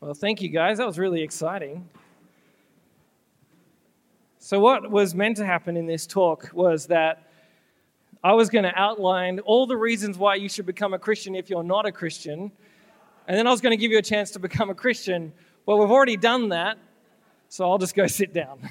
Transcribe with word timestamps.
Well, 0.00 0.14
thank 0.14 0.40
you 0.40 0.48
guys. 0.48 0.78
That 0.78 0.86
was 0.86 0.96
really 0.96 1.22
exciting. 1.22 1.88
So, 4.38 4.60
what 4.60 4.88
was 4.88 5.12
meant 5.12 5.38
to 5.38 5.44
happen 5.44 5.76
in 5.76 5.86
this 5.86 6.06
talk 6.06 6.50
was 6.52 6.86
that 6.86 7.28
I 8.22 8.34
was 8.34 8.48
going 8.48 8.62
to 8.62 8.72
outline 8.78 9.40
all 9.40 9.66
the 9.66 9.76
reasons 9.76 10.16
why 10.16 10.36
you 10.36 10.48
should 10.48 10.66
become 10.66 10.94
a 10.94 11.00
Christian 11.00 11.34
if 11.34 11.50
you're 11.50 11.64
not 11.64 11.84
a 11.84 11.90
Christian. 11.90 12.52
And 13.26 13.36
then 13.36 13.48
I 13.48 13.50
was 13.50 13.60
going 13.60 13.72
to 13.72 13.76
give 13.76 13.90
you 13.90 13.98
a 13.98 14.02
chance 14.02 14.30
to 14.30 14.38
become 14.38 14.70
a 14.70 14.74
Christian. 14.74 15.32
Well, 15.66 15.80
we've 15.80 15.90
already 15.90 16.16
done 16.16 16.50
that, 16.50 16.78
so 17.48 17.68
I'll 17.68 17.78
just 17.78 17.96
go 17.96 18.06
sit 18.06 18.32
down. 18.32 18.70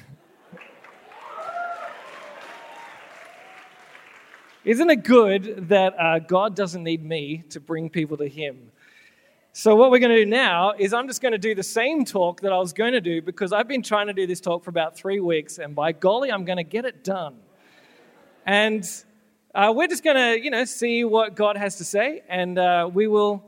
Isn't 4.64 4.88
it 4.88 5.04
good 5.04 5.68
that 5.68 5.94
uh, 6.00 6.20
God 6.20 6.56
doesn't 6.56 6.82
need 6.82 7.04
me 7.04 7.44
to 7.50 7.60
bring 7.60 7.90
people 7.90 8.16
to 8.16 8.28
Him? 8.28 8.72
So, 9.52 9.74
what 9.74 9.90
we're 9.90 9.98
going 9.98 10.14
to 10.14 10.24
do 10.24 10.30
now 10.30 10.72
is 10.78 10.92
I'm 10.92 11.08
just 11.08 11.20
going 11.20 11.32
to 11.32 11.38
do 11.38 11.54
the 11.54 11.62
same 11.62 12.04
talk 12.04 12.42
that 12.42 12.52
I 12.52 12.58
was 12.58 12.72
going 12.72 12.92
to 12.92 13.00
do 13.00 13.22
because 13.22 13.52
I've 13.52 13.66
been 13.66 13.82
trying 13.82 14.06
to 14.06 14.12
do 14.12 14.26
this 14.26 14.40
talk 14.40 14.62
for 14.62 14.70
about 14.70 14.94
three 14.94 15.20
weeks, 15.20 15.58
and 15.58 15.74
by 15.74 15.92
golly, 15.92 16.30
I'm 16.30 16.44
going 16.44 16.58
to 16.58 16.64
get 16.64 16.84
it 16.84 17.02
done. 17.02 17.36
And 18.46 18.88
uh, 19.54 19.72
we're 19.74 19.88
just 19.88 20.04
going 20.04 20.16
to, 20.16 20.42
you 20.42 20.50
know, 20.50 20.64
see 20.64 21.02
what 21.02 21.34
God 21.34 21.56
has 21.56 21.76
to 21.76 21.84
say, 21.84 22.22
and 22.28 22.58
uh, 22.58 22.88
we 22.92 23.08
will, 23.08 23.42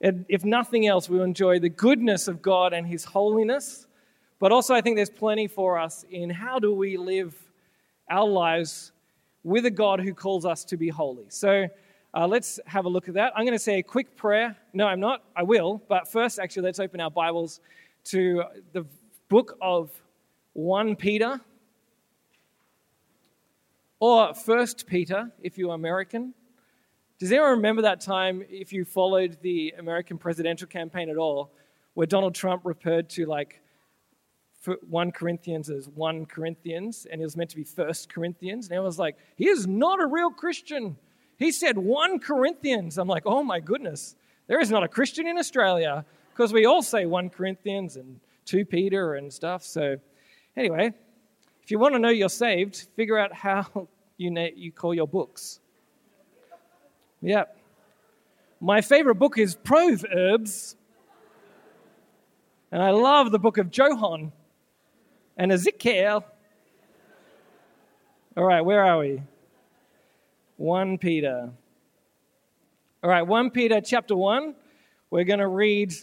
if 0.00 0.44
nothing 0.44 0.86
else, 0.86 1.08
we 1.08 1.16
will 1.18 1.24
enjoy 1.24 1.60
the 1.60 1.70
goodness 1.70 2.28
of 2.28 2.42
God 2.42 2.72
and 2.72 2.86
His 2.86 3.04
holiness. 3.04 3.86
But 4.40 4.52
also, 4.52 4.74
I 4.74 4.80
think 4.80 4.96
there's 4.96 5.08
plenty 5.08 5.46
for 5.46 5.78
us 5.78 6.04
in 6.10 6.30
how 6.30 6.58
do 6.58 6.74
we 6.74 6.96
live 6.96 7.34
our 8.10 8.26
lives 8.26 8.92
with 9.44 9.64
a 9.64 9.70
God 9.70 10.00
who 10.00 10.12
calls 10.12 10.44
us 10.44 10.64
to 10.66 10.76
be 10.76 10.88
holy. 10.88 11.26
So, 11.28 11.68
uh, 12.14 12.26
let's 12.26 12.58
have 12.66 12.86
a 12.86 12.88
look 12.88 13.08
at 13.08 13.14
that. 13.14 13.32
I'm 13.36 13.44
going 13.44 13.56
to 13.56 13.62
say 13.62 13.78
a 13.78 13.82
quick 13.82 14.16
prayer. 14.16 14.56
No, 14.72 14.86
I'm 14.86 15.00
not. 15.00 15.22
I 15.36 15.42
will. 15.42 15.82
But 15.88 16.10
first, 16.10 16.38
actually, 16.38 16.62
let's 16.62 16.80
open 16.80 17.00
our 17.00 17.10
Bibles 17.10 17.60
to 18.04 18.44
the 18.72 18.86
book 19.28 19.58
of 19.60 19.90
1 20.54 20.96
Peter 20.96 21.40
or 24.00 24.32
1 24.32 24.66
Peter 24.86 25.30
if 25.42 25.58
you're 25.58 25.74
American. 25.74 26.32
Does 27.18 27.30
anyone 27.32 27.50
remember 27.50 27.82
that 27.82 28.00
time, 28.00 28.44
if 28.48 28.72
you 28.72 28.84
followed 28.84 29.38
the 29.42 29.74
American 29.78 30.18
presidential 30.18 30.68
campaign 30.68 31.10
at 31.10 31.16
all, 31.16 31.50
where 31.94 32.06
Donald 32.06 32.34
Trump 32.34 32.62
referred 32.64 33.10
to 33.10 33.26
like 33.26 33.60
1 34.88 35.12
Corinthians 35.12 35.68
as 35.68 35.88
1 35.88 36.26
Corinthians, 36.26 37.06
and 37.10 37.20
it 37.20 37.24
was 37.24 37.36
meant 37.36 37.50
to 37.50 37.56
be 37.56 37.64
1 37.64 37.92
Corinthians? 38.08 38.68
And 38.68 38.76
it 38.76 38.82
was 38.82 38.98
like, 38.98 39.16
he 39.36 39.48
is 39.48 39.66
not 39.66 40.00
a 40.00 40.06
real 40.06 40.30
Christian. 40.30 40.96
He 41.38 41.52
said 41.52 41.78
1 41.78 42.18
Corinthians. 42.18 42.98
I'm 42.98 43.08
like, 43.08 43.22
oh 43.24 43.42
my 43.42 43.60
goodness, 43.60 44.16
there 44.48 44.60
is 44.60 44.70
not 44.70 44.82
a 44.82 44.88
Christian 44.88 45.26
in 45.26 45.38
Australia 45.38 46.04
because 46.30 46.52
we 46.52 46.66
all 46.66 46.82
say 46.82 47.06
1 47.06 47.30
Corinthians 47.30 47.96
and 47.96 48.20
2 48.46 48.64
Peter 48.64 49.14
and 49.14 49.32
stuff. 49.32 49.62
So, 49.62 49.96
anyway, 50.56 50.92
if 51.62 51.70
you 51.70 51.78
want 51.78 51.94
to 51.94 51.98
know 51.98 52.08
you're 52.08 52.28
saved, 52.28 52.88
figure 52.96 53.18
out 53.18 53.32
how 53.32 53.88
you, 54.16 54.30
na- 54.30 54.48
you 54.54 54.72
call 54.72 54.94
your 54.94 55.06
books. 55.06 55.60
Yeah. 57.20 57.44
My 58.60 58.80
favorite 58.80 59.16
book 59.16 59.38
is 59.38 59.54
Proverbs. 59.54 60.76
And 62.72 62.82
I 62.82 62.90
love 62.90 63.30
the 63.30 63.38
book 63.38 63.58
of 63.58 63.70
Johann 63.70 64.32
and 65.36 65.52
Ezekiel. 65.52 66.24
All 68.36 68.44
right, 68.44 68.60
where 68.60 68.84
are 68.84 68.98
we? 68.98 69.22
1 70.58 70.98
Peter. 70.98 71.52
All 73.04 73.08
right, 73.08 73.22
1 73.22 73.50
Peter 73.50 73.80
chapter 73.80 74.16
1. 74.16 74.56
We're 75.08 75.22
going 75.22 75.38
to 75.38 75.46
read 75.46 75.94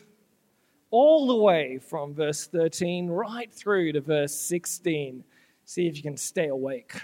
all 0.91 1.27
the 1.27 1.35
way 1.35 1.77
from 1.77 2.13
verse 2.13 2.47
13 2.47 3.09
right 3.09 3.51
through 3.51 3.91
to 3.91 3.99
verse 3.99 4.33
16. 4.33 5.25
See 5.65 5.87
if 5.87 5.97
you 5.97 6.01
can 6.01 6.15
stay 6.15 6.47
awake. 6.47 7.01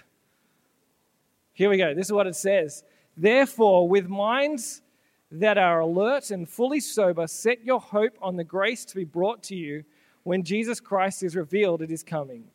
Here 1.52 1.70
we 1.70 1.76
go. 1.76 1.94
This 1.94 2.06
is 2.06 2.14
what 2.14 2.26
it 2.26 2.38
says. 2.38 2.86
Therefore, 3.18 3.86
with 3.86 4.08
minds 4.08 4.82
that 5.30 5.58
are 5.58 5.82
alert 5.82 6.32
and 6.32 6.48
fully 6.48 6.80
sober, 6.80 7.28
set 7.28 7.66
your 7.66 7.82
hope 7.82 8.18
on 8.22 8.38
the 8.38 8.46
grace 8.46 8.86
to 8.86 8.96
be 8.96 9.04
brought 9.04 9.44
to 9.44 9.58
you 9.58 9.84
when 10.24 10.44
Jesus 10.44 10.80
Christ 10.80 11.22
is 11.22 11.36
revealed 11.36 11.82
at 11.82 11.90
his 11.90 12.02
coming. 12.02 12.46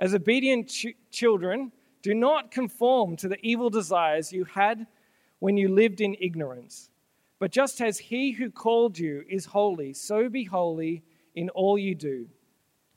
As 0.00 0.16
obedient 0.16 0.68
ch- 0.68 0.96
children, 1.12 1.70
do 2.06 2.14
not 2.14 2.52
conform 2.52 3.16
to 3.16 3.26
the 3.26 3.44
evil 3.44 3.68
desires 3.68 4.32
you 4.32 4.44
had 4.44 4.86
when 5.40 5.56
you 5.56 5.68
lived 5.68 6.00
in 6.00 6.14
ignorance. 6.20 6.88
But 7.40 7.50
just 7.50 7.80
as 7.80 7.98
he 7.98 8.30
who 8.30 8.48
called 8.48 8.96
you 8.96 9.24
is 9.28 9.44
holy, 9.44 9.92
so 9.92 10.28
be 10.28 10.44
holy 10.44 11.02
in 11.34 11.48
all 11.48 11.76
you 11.76 11.96
do. 11.96 12.28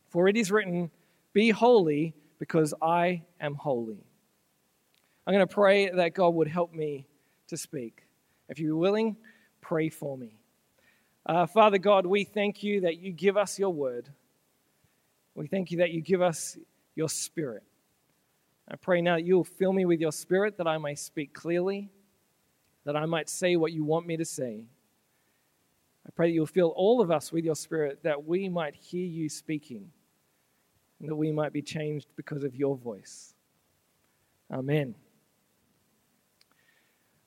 For 0.09 0.27
it 0.27 0.37
is 0.37 0.51
written, 0.51 0.91
Be 1.33 1.49
holy, 1.49 2.13
because 2.37 2.71
I 2.83 3.23
am 3.41 3.55
holy. 3.55 3.97
I'm 5.25 5.33
going 5.33 5.47
to 5.47 5.51
pray 5.51 5.89
that 5.89 6.13
God 6.13 6.35
would 6.35 6.47
help 6.47 6.71
me 6.71 7.07
to 7.47 7.57
speak. 7.57 8.03
If 8.47 8.59
you're 8.59 8.77
willing, 8.77 9.17
pray 9.59 9.89
for 9.89 10.19
me. 10.19 10.37
Uh, 11.25 11.47
Father 11.47 11.79
God, 11.79 12.05
we 12.05 12.25
thank 12.25 12.61
you 12.61 12.81
that 12.81 12.99
you 12.99 13.11
give 13.11 13.37
us 13.37 13.57
your 13.57 13.71
word. 13.71 14.07
We 15.33 15.47
thank 15.47 15.71
you 15.71 15.79
that 15.79 15.89
you 15.89 16.01
give 16.01 16.21
us 16.21 16.59
your 16.93 17.09
spirit. 17.09 17.63
I 18.71 18.75
pray 18.75 19.01
now 19.01 19.15
that 19.15 19.23
you 19.23 19.35
will 19.35 19.43
fill 19.43 19.73
me 19.73 19.85
with 19.85 19.99
your 19.99 20.11
spirit 20.11 20.57
that 20.57 20.67
I 20.67 20.77
may 20.77 20.93
speak 20.93 21.33
clearly, 21.33 21.89
that 22.85 22.95
I 22.95 23.05
might 23.05 23.27
say 23.27 23.55
what 23.55 23.71
you 23.71 23.83
want 23.83 24.05
me 24.05 24.17
to 24.17 24.25
say. 24.25 24.65
I 26.05 26.11
pray 26.15 26.29
that 26.29 26.33
you'll 26.33 26.45
fill 26.45 26.73
all 26.75 27.01
of 27.01 27.09
us 27.09 27.31
with 27.31 27.45
your 27.45 27.55
spirit 27.55 28.03
that 28.03 28.25
we 28.25 28.47
might 28.47 28.75
hear 28.75 29.05
you 29.05 29.27
speaking 29.27 29.91
and 30.99 31.09
that 31.09 31.15
we 31.15 31.31
might 31.31 31.53
be 31.53 31.61
changed 31.61 32.07
because 32.15 32.43
of 32.43 32.55
your 32.55 32.75
voice. 32.75 33.33
Amen. 34.51 34.95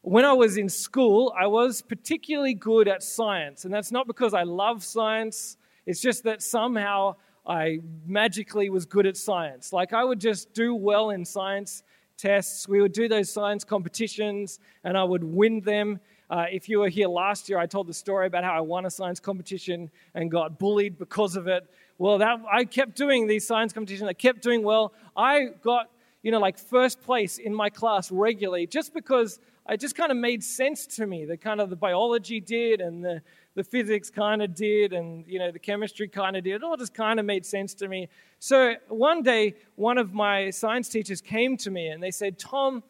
When 0.02 0.24
I 0.24 0.32
was 0.32 0.56
in 0.56 0.68
school, 0.68 1.32
I 1.38 1.46
was 1.46 1.80
particularly 1.80 2.54
good 2.54 2.88
at 2.88 3.02
science, 3.02 3.64
and 3.64 3.72
that's 3.72 3.92
not 3.92 4.08
because 4.08 4.34
I 4.34 4.42
love 4.42 4.82
science, 4.82 5.56
it's 5.86 6.00
just 6.00 6.24
that 6.24 6.42
somehow 6.42 7.16
I 7.46 7.80
magically 8.06 8.70
was 8.70 8.86
good 8.86 9.06
at 9.06 9.16
science. 9.16 9.72
Like 9.72 9.92
I 9.92 10.04
would 10.04 10.20
just 10.20 10.52
do 10.54 10.74
well 10.74 11.10
in 11.10 11.24
science 11.24 11.82
tests. 12.16 12.68
We 12.68 12.80
would 12.80 12.92
do 12.92 13.08
those 13.08 13.30
science 13.30 13.64
competitions 13.64 14.60
and 14.84 14.96
I 14.96 15.04
would 15.04 15.24
win 15.24 15.60
them. 15.60 16.00
Uh, 16.30 16.46
if 16.50 16.68
you 16.68 16.78
were 16.78 16.88
here 16.88 17.08
last 17.08 17.48
year, 17.48 17.58
I 17.58 17.66
told 17.66 17.88
the 17.88 17.94
story 17.94 18.26
about 18.26 18.44
how 18.44 18.56
I 18.56 18.60
won 18.60 18.86
a 18.86 18.90
science 18.90 19.20
competition 19.20 19.90
and 20.14 20.30
got 20.30 20.58
bullied 20.58 20.98
because 20.98 21.36
of 21.36 21.46
it. 21.46 21.68
Well, 21.98 22.18
that, 22.18 22.40
I 22.50 22.64
kept 22.64 22.96
doing 22.96 23.26
these 23.26 23.46
science 23.46 23.72
competitions. 23.72 24.08
I 24.08 24.14
kept 24.14 24.40
doing 24.40 24.62
well. 24.62 24.92
I 25.16 25.48
got, 25.62 25.90
you 26.22 26.30
know, 26.30 26.38
like 26.38 26.58
first 26.58 27.02
place 27.02 27.38
in 27.38 27.54
my 27.54 27.68
class 27.68 28.10
regularly 28.10 28.66
just 28.66 28.94
because 28.94 29.40
it 29.68 29.78
just 29.78 29.94
kind 29.94 30.10
of 30.10 30.16
made 30.16 30.42
sense 30.42 30.86
to 30.86 31.06
me. 31.06 31.24
The 31.24 31.36
kind 31.36 31.60
of 31.60 31.70
the 31.70 31.76
biology 31.76 32.40
did 32.40 32.80
and 32.80 33.04
the 33.04 33.22
the 33.54 33.64
physics 33.64 34.10
kind 34.10 34.42
of 34.42 34.54
did, 34.54 34.92
and 34.92 35.26
you 35.26 35.38
know 35.38 35.50
the 35.50 35.58
chemistry 35.58 36.08
kind 36.08 36.36
of 36.36 36.44
did. 36.44 36.54
It 36.54 36.62
all 36.62 36.76
just 36.76 36.94
kind 36.94 37.20
of 37.20 37.26
made 37.26 37.44
sense 37.44 37.74
to 37.74 37.88
me. 37.88 38.08
So 38.38 38.74
one 38.88 39.22
day, 39.22 39.54
one 39.76 39.98
of 39.98 40.12
my 40.14 40.50
science 40.50 40.88
teachers 40.88 41.20
came 41.20 41.56
to 41.58 41.70
me 41.70 41.88
and 41.88 42.02
they 42.02 42.10
said, 42.10 42.38
"Tom, 42.38 42.82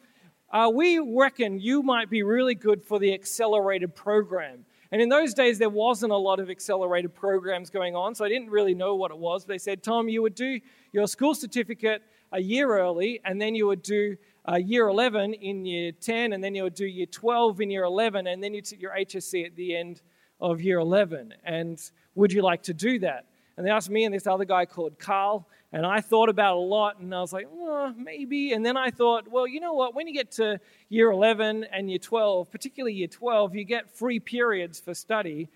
uh, 0.51 0.71
we 0.73 0.99
reckon 0.99 1.59
you 1.59 1.83
might 1.83 2.09
be 2.09 2.23
really 2.23 2.55
good 2.55 2.83
for 2.83 2.99
the 2.99 3.13
accelerated 3.13 3.93
program." 3.95 4.65
And 4.91 5.01
in 5.01 5.09
those 5.09 5.33
days, 5.33 5.57
there 5.57 5.71
wasn't 5.71 6.11
a 6.11 6.17
lot 6.17 6.39
of 6.39 6.51
accelerated 6.51 7.15
programs 7.15 7.71
going 7.71 7.95
on, 7.95 8.13
so 8.13 8.23
I 8.23 8.29
didn't 8.29 8.51
really 8.51 8.75
know 8.75 8.93
what 8.93 9.09
it 9.09 9.17
was. 9.17 9.43
But 9.43 9.53
they 9.53 9.57
said, 9.57 9.81
Tom, 9.81 10.07
you 10.07 10.21
would 10.21 10.35
do 10.35 10.59
your 10.91 11.07
school 11.07 11.33
certificate 11.33 12.03
a 12.31 12.39
year 12.39 12.77
early, 12.77 13.19
and 13.25 13.41
then 13.41 13.55
you 13.55 13.65
would 13.65 13.81
do 13.81 14.15
uh, 14.47 14.57
year 14.57 14.87
11 14.87 15.33
in 15.33 15.65
year 15.65 15.91
10, 15.93 16.33
and 16.33 16.43
then 16.43 16.53
you 16.53 16.61
would 16.61 16.75
do 16.75 16.85
year 16.85 17.07
12 17.07 17.61
in 17.61 17.71
year 17.71 17.85
11, 17.85 18.27
and 18.27 18.43
then 18.43 18.53
you 18.53 18.61
took 18.61 18.79
your 18.79 18.91
HSC 18.91 19.45
at 19.47 19.55
the 19.55 19.75
end 19.75 20.03
of 20.43 20.61
year 20.61 20.77
11. 20.77 21.33
And 21.43 21.79
would 22.13 22.31
you 22.31 22.43
like 22.43 22.61
to 22.63 22.73
do 22.73 22.99
that? 22.99 23.25
And 23.57 23.65
they 23.65 23.71
asked 23.71 23.89
me 23.89 24.03
and 24.03 24.13
this 24.13 24.27
other 24.27 24.45
guy 24.45 24.65
called 24.65 24.99
Carl. 24.99 25.47
And 25.71 25.85
I 25.85 26.01
thought 26.01 26.29
about 26.29 26.57
a 26.57 26.59
lot 26.59 26.99
and 26.99 27.15
I 27.15 27.21
was 27.21 27.33
like, 27.33 27.47
oh, 27.51 27.93
maybe. 27.97 28.53
And 28.53 28.63
then 28.63 28.77
I 28.77 28.91
thought, 28.91 29.27
well, 29.27 29.47
you 29.47 29.59
know 29.59 29.73
what? 29.73 29.95
When 29.95 30.07
you 30.07 30.13
get 30.13 30.31
to 30.33 30.59
year 30.89 31.09
11 31.09 31.65
and 31.71 31.89
year 31.89 31.97
12, 31.97 32.51
particularly 32.51 32.93
year 32.93 33.07
12, 33.07 33.55
you 33.55 33.63
get 33.63 33.89
free 33.89 34.19
periods 34.19 34.79
for 34.79 34.93
study. 34.93 35.47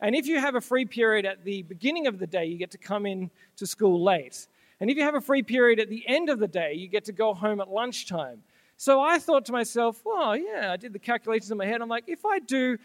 And 0.00 0.14
if 0.14 0.26
you 0.26 0.38
have 0.38 0.54
a 0.54 0.60
free 0.60 0.84
period 0.84 1.26
at 1.26 1.44
the 1.44 1.62
beginning 1.62 2.06
of 2.06 2.18
the 2.18 2.26
day, 2.26 2.46
you 2.46 2.56
get 2.56 2.70
to 2.70 2.78
come 2.78 3.04
in 3.04 3.30
to 3.56 3.66
school 3.66 4.02
late. 4.02 4.46
And 4.80 4.90
if 4.90 4.96
you 4.96 5.02
have 5.02 5.14
a 5.14 5.20
free 5.20 5.42
period 5.42 5.80
at 5.80 5.88
the 5.88 6.04
end 6.06 6.30
of 6.30 6.38
the 6.38 6.48
day, 6.48 6.74
you 6.74 6.86
get 6.86 7.04
to 7.06 7.12
go 7.12 7.34
home 7.34 7.60
at 7.60 7.68
lunchtime. 7.68 8.42
So 8.78 9.00
I 9.00 9.18
thought 9.18 9.46
to 9.46 9.52
myself, 9.52 10.02
well, 10.04 10.36
yeah, 10.36 10.70
I 10.72 10.76
did 10.76 10.92
the 10.92 10.98
calculations 10.98 11.50
in 11.50 11.56
my 11.56 11.64
head. 11.64 11.80
I'm 11.80 11.88
like, 11.88 12.04
if 12.08 12.26
I 12.26 12.38
do 12.40 12.76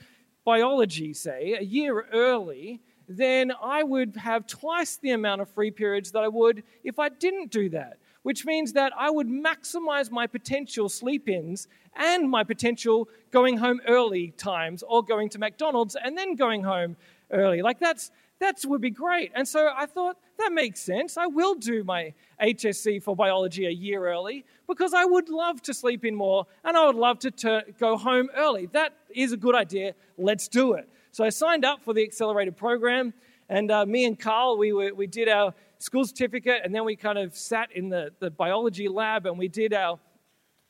biology, 0.43 1.13
say, 1.13 1.55
a 1.59 1.63
year 1.63 2.07
early, 2.11 2.81
then 3.07 3.51
I 3.61 3.83
would 3.83 4.15
have 4.15 4.47
twice 4.47 4.97
the 4.97 5.11
amount 5.11 5.41
of 5.41 5.49
free 5.49 5.71
periods 5.71 6.11
that 6.11 6.23
I 6.23 6.27
would 6.27 6.63
if 6.83 6.99
I 6.99 7.09
didn't 7.09 7.51
do 7.51 7.69
that, 7.69 7.97
which 8.23 8.45
means 8.45 8.73
that 8.73 8.93
I 8.97 9.09
would 9.09 9.27
maximize 9.27 10.09
my 10.11 10.27
potential 10.27 10.87
sleep 10.89 11.27
ins 11.27 11.67
and 11.95 12.29
my 12.29 12.43
potential 12.43 13.09
going 13.31 13.57
home 13.57 13.81
early 13.87 14.33
times 14.37 14.83
or 14.87 15.03
going 15.03 15.29
to 15.29 15.39
McDonald's 15.39 15.95
and 16.01 16.17
then 16.17 16.35
going 16.35 16.63
home 16.63 16.95
early. 17.31 17.61
Like 17.61 17.79
that's 17.79 18.11
that 18.39 18.59
would 18.65 18.81
be 18.81 18.89
great. 18.89 19.31
And 19.35 19.47
so 19.47 19.69
I 19.75 19.85
thought, 19.85 20.17
that 20.41 20.53
makes 20.53 20.79
sense. 20.79 21.17
I 21.17 21.27
will 21.27 21.55
do 21.55 21.83
my 21.83 22.13
HSC 22.41 23.03
for 23.03 23.15
biology 23.15 23.65
a 23.65 23.71
year 23.71 24.07
early 24.07 24.45
because 24.67 24.93
I 24.93 25.05
would 25.05 25.29
love 25.29 25.61
to 25.63 25.73
sleep 25.73 26.05
in 26.05 26.15
more 26.15 26.45
and 26.63 26.75
I 26.75 26.85
would 26.85 26.95
love 26.95 27.19
to 27.19 27.31
ter- 27.31 27.63
go 27.79 27.97
home 27.97 28.29
early. 28.35 28.67
That 28.67 28.93
is 29.13 29.31
a 29.31 29.37
good 29.37 29.55
idea. 29.55 29.93
Let's 30.17 30.47
do 30.47 30.73
it. 30.73 30.87
So 31.11 31.23
I 31.23 31.29
signed 31.29 31.65
up 31.65 31.83
for 31.83 31.93
the 31.93 32.03
accelerated 32.03 32.55
program, 32.55 33.13
and 33.49 33.69
uh, 33.69 33.85
me 33.85 34.05
and 34.05 34.17
Carl, 34.17 34.57
we, 34.57 34.71
were, 34.71 34.93
we 34.93 35.07
did 35.07 35.27
our 35.27 35.53
school 35.79 36.05
certificate, 36.05 36.61
and 36.63 36.73
then 36.73 36.85
we 36.85 36.95
kind 36.95 37.17
of 37.17 37.35
sat 37.35 37.71
in 37.73 37.89
the, 37.89 38.13
the 38.19 38.31
biology 38.31 38.87
lab 38.87 39.25
and 39.25 39.37
we 39.37 39.47
did 39.47 39.73
our 39.73 39.99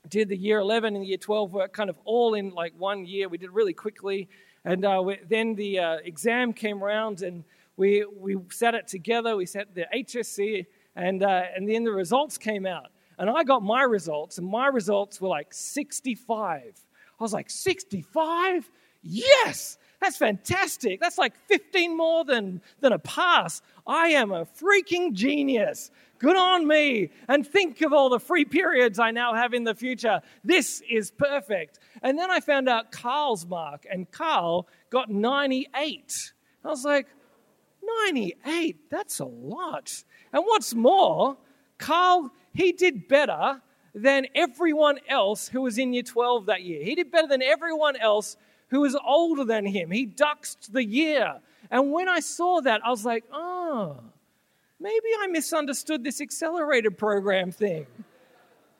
did 0.09 0.29
the 0.29 0.37
year 0.37 0.57
11 0.59 0.95
and 0.95 1.03
the 1.03 1.07
year 1.07 1.17
12 1.17 1.53
work 1.53 1.73
kind 1.73 1.89
of 1.89 1.97
all 2.05 2.33
in 2.33 2.49
like 2.49 2.73
one 2.77 3.05
year. 3.05 3.29
We 3.29 3.37
did 3.37 3.51
really 3.51 3.73
quickly. 3.73 4.29
And 4.65 4.83
uh, 4.83 5.01
we, 5.05 5.19
then 5.29 5.55
the 5.55 5.79
uh, 5.79 5.97
exam 6.03 6.53
came 6.53 6.83
around 6.83 7.21
and 7.21 7.43
we, 7.81 8.05
we 8.15 8.37
sat 8.51 8.75
it 8.75 8.87
together. 8.87 9.35
We 9.35 9.47
sat 9.47 9.73
the 9.73 9.87
HSC 9.91 10.67
and, 10.95 11.23
uh, 11.23 11.41
and 11.55 11.67
then 11.67 11.83
the 11.83 11.91
results 11.91 12.37
came 12.37 12.67
out. 12.67 12.91
And 13.17 13.27
I 13.27 13.43
got 13.43 13.63
my 13.63 13.81
results, 13.81 14.37
and 14.37 14.47
my 14.47 14.67
results 14.67 15.19
were 15.19 15.27
like 15.27 15.51
65. 15.51 16.27
I 16.29 17.23
was 17.23 17.33
like, 17.33 17.49
65? 17.49 18.69
Yes! 19.01 19.79
That's 19.99 20.17
fantastic. 20.17 20.99
That's 20.99 21.17
like 21.17 21.33
15 21.47 21.97
more 21.97 22.23
than, 22.23 22.61
than 22.81 22.93
a 22.93 22.99
pass. 22.99 23.63
I 23.87 24.09
am 24.09 24.31
a 24.31 24.45
freaking 24.45 25.13
genius. 25.13 25.89
Good 26.19 26.37
on 26.37 26.67
me. 26.67 27.09
And 27.27 27.45
think 27.45 27.81
of 27.81 27.93
all 27.93 28.09
the 28.09 28.19
free 28.19 28.45
periods 28.45 28.99
I 28.99 29.09
now 29.09 29.33
have 29.33 29.55
in 29.55 29.63
the 29.63 29.75
future. 29.75 30.21
This 30.43 30.83
is 30.87 31.09
perfect. 31.09 31.79
And 32.03 32.17
then 32.17 32.29
I 32.29 32.41
found 32.41 32.69
out 32.69 32.91
Carl's 32.91 33.45
mark, 33.45 33.87
and 33.91 34.09
Carl 34.11 34.67
got 34.91 35.09
98. 35.09 36.33
I 36.63 36.67
was 36.67 36.85
like, 36.85 37.07
98? 37.83 38.89
That's 38.89 39.19
a 39.19 39.25
lot. 39.25 40.03
And 40.33 40.43
what's 40.45 40.73
more, 40.73 41.37
Carl, 41.77 42.31
he 42.53 42.71
did 42.71 43.07
better 43.07 43.61
than 43.93 44.27
everyone 44.35 44.99
else 45.07 45.47
who 45.47 45.61
was 45.61 45.77
in 45.77 45.93
year 45.93 46.03
12 46.03 46.45
that 46.45 46.63
year. 46.63 46.83
He 46.83 46.95
did 46.95 47.11
better 47.11 47.27
than 47.27 47.41
everyone 47.41 47.95
else 47.97 48.37
who 48.69 48.81
was 48.81 48.95
older 49.05 49.43
than 49.43 49.65
him. 49.65 49.91
He 49.91 50.05
duxed 50.05 50.71
the 50.71 50.83
year. 50.83 51.39
And 51.69 51.91
when 51.91 52.07
I 52.07 52.21
saw 52.21 52.61
that, 52.61 52.81
I 52.85 52.89
was 52.89 53.05
like, 53.05 53.23
oh, 53.31 53.97
maybe 54.79 55.07
I 55.19 55.27
misunderstood 55.27 56.03
this 56.03 56.21
accelerated 56.21 56.97
program 56.97 57.51
thing. 57.51 57.85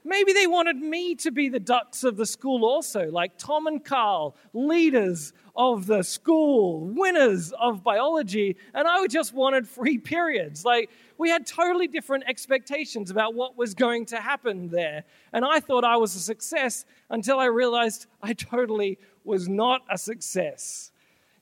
Maybe 0.04 0.34
they 0.34 0.48
wanted 0.48 0.78
me 0.78 1.14
to 1.16 1.32
be 1.32 1.48
the 1.48 1.60
dux 1.60 2.04
of 2.04 2.18
the 2.18 2.26
school 2.26 2.66
also, 2.66 3.12
like 3.12 3.38
Tom 3.38 3.68
and 3.68 3.84
Carl, 3.84 4.36
leaders 4.54 5.32
of 5.56 5.86
the 5.86 6.02
school, 6.02 6.88
winners 6.88 7.54
of 7.60 7.84
biology, 7.84 8.58
and 8.74 8.88
I 8.88 9.06
just 9.08 9.34
wanted 9.34 9.68
free 9.68 9.98
periods. 10.14 10.66
Like, 10.66 10.90
we 11.20 11.30
had 11.30 11.46
totally 11.46 11.88
different 11.88 12.24
expectations 12.28 13.12
about 13.12 13.36
what 13.36 13.56
was 13.56 13.76
going 13.76 14.08
to 14.08 14.18
happen 14.18 14.70
there. 14.70 15.04
And 15.34 15.46
I 15.46 15.60
thought 15.60 15.84
I 15.84 15.98
was 15.98 16.16
a 16.16 16.20
success 16.20 16.86
until 17.12 17.40
I 17.40 17.46
realized 17.46 18.08
I 18.24 18.34
totally 18.34 18.98
was 19.24 19.48
not 19.48 19.82
a 19.92 20.00
success. 20.00 20.92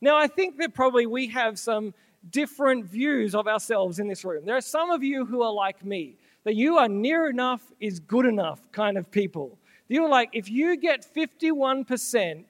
Now, 0.01 0.17
I 0.17 0.27
think 0.27 0.57
that 0.57 0.73
probably 0.73 1.05
we 1.05 1.27
have 1.27 1.57
some 1.57 1.93
different 2.29 2.85
views 2.85 3.33
of 3.33 3.47
ourselves 3.47 3.99
in 3.99 4.07
this 4.07 4.25
room. 4.25 4.45
There 4.45 4.57
are 4.57 4.61
some 4.61 4.91
of 4.91 5.03
you 5.03 5.25
who 5.25 5.41
are 5.41 5.51
like 5.51 5.85
me, 5.85 6.17
that 6.43 6.55
you 6.55 6.77
are 6.77 6.87
near 6.87 7.29
enough 7.29 7.61
is 7.79 7.99
good 7.99 8.25
enough 8.25 8.71
kind 8.71 8.97
of 8.97 9.11
people. 9.11 9.57
You're 9.87 10.09
like, 10.09 10.29
if 10.33 10.49
you 10.49 10.77
get 10.77 11.05
51% 11.15 12.45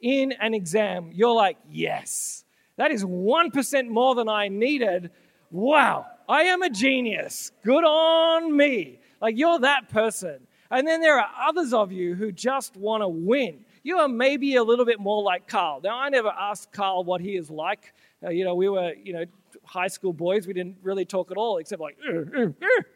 in 0.00 0.32
an 0.32 0.54
exam, 0.54 1.10
you're 1.12 1.34
like, 1.34 1.56
yes, 1.68 2.44
that 2.76 2.90
is 2.90 3.04
1% 3.04 3.88
more 3.88 4.14
than 4.14 4.28
I 4.28 4.48
needed. 4.48 5.10
Wow, 5.50 6.06
I 6.28 6.44
am 6.44 6.62
a 6.62 6.70
genius. 6.70 7.52
Good 7.64 7.84
on 7.84 8.56
me. 8.56 9.00
Like, 9.20 9.36
you're 9.38 9.58
that 9.60 9.88
person. 9.88 10.46
And 10.70 10.86
then 10.86 11.00
there 11.00 11.18
are 11.18 11.28
others 11.48 11.72
of 11.72 11.92
you 11.92 12.14
who 12.14 12.32
just 12.32 12.76
want 12.76 13.02
to 13.02 13.08
win 13.08 13.64
you 13.84 13.98
are 13.98 14.08
maybe 14.08 14.56
a 14.56 14.64
little 14.64 14.86
bit 14.86 14.98
more 14.98 15.22
like 15.22 15.46
Carl. 15.46 15.80
Now, 15.84 15.98
I 15.98 16.08
never 16.08 16.30
asked 16.30 16.72
Carl 16.72 17.04
what 17.04 17.20
he 17.20 17.36
is 17.36 17.50
like. 17.50 17.92
Uh, 18.24 18.30
you 18.30 18.42
know, 18.42 18.54
we 18.54 18.68
were, 18.68 18.94
you 18.94 19.12
know, 19.12 19.24
high 19.64 19.88
school 19.88 20.12
boys. 20.12 20.46
We 20.46 20.52
didn't 20.52 20.78
really 20.82 21.04
talk 21.04 21.30
at 21.30 21.36
all, 21.36 21.58
except 21.58 21.80
like, 21.80 21.96
uh, 22.08 22.46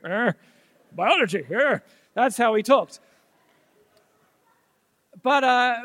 uh, 0.04 0.08
uh 0.08 0.32
biology. 0.92 1.44
That's 2.14 2.36
how 2.36 2.54
we 2.54 2.62
talked. 2.62 3.00
But, 5.22 5.44
uh, 5.44 5.76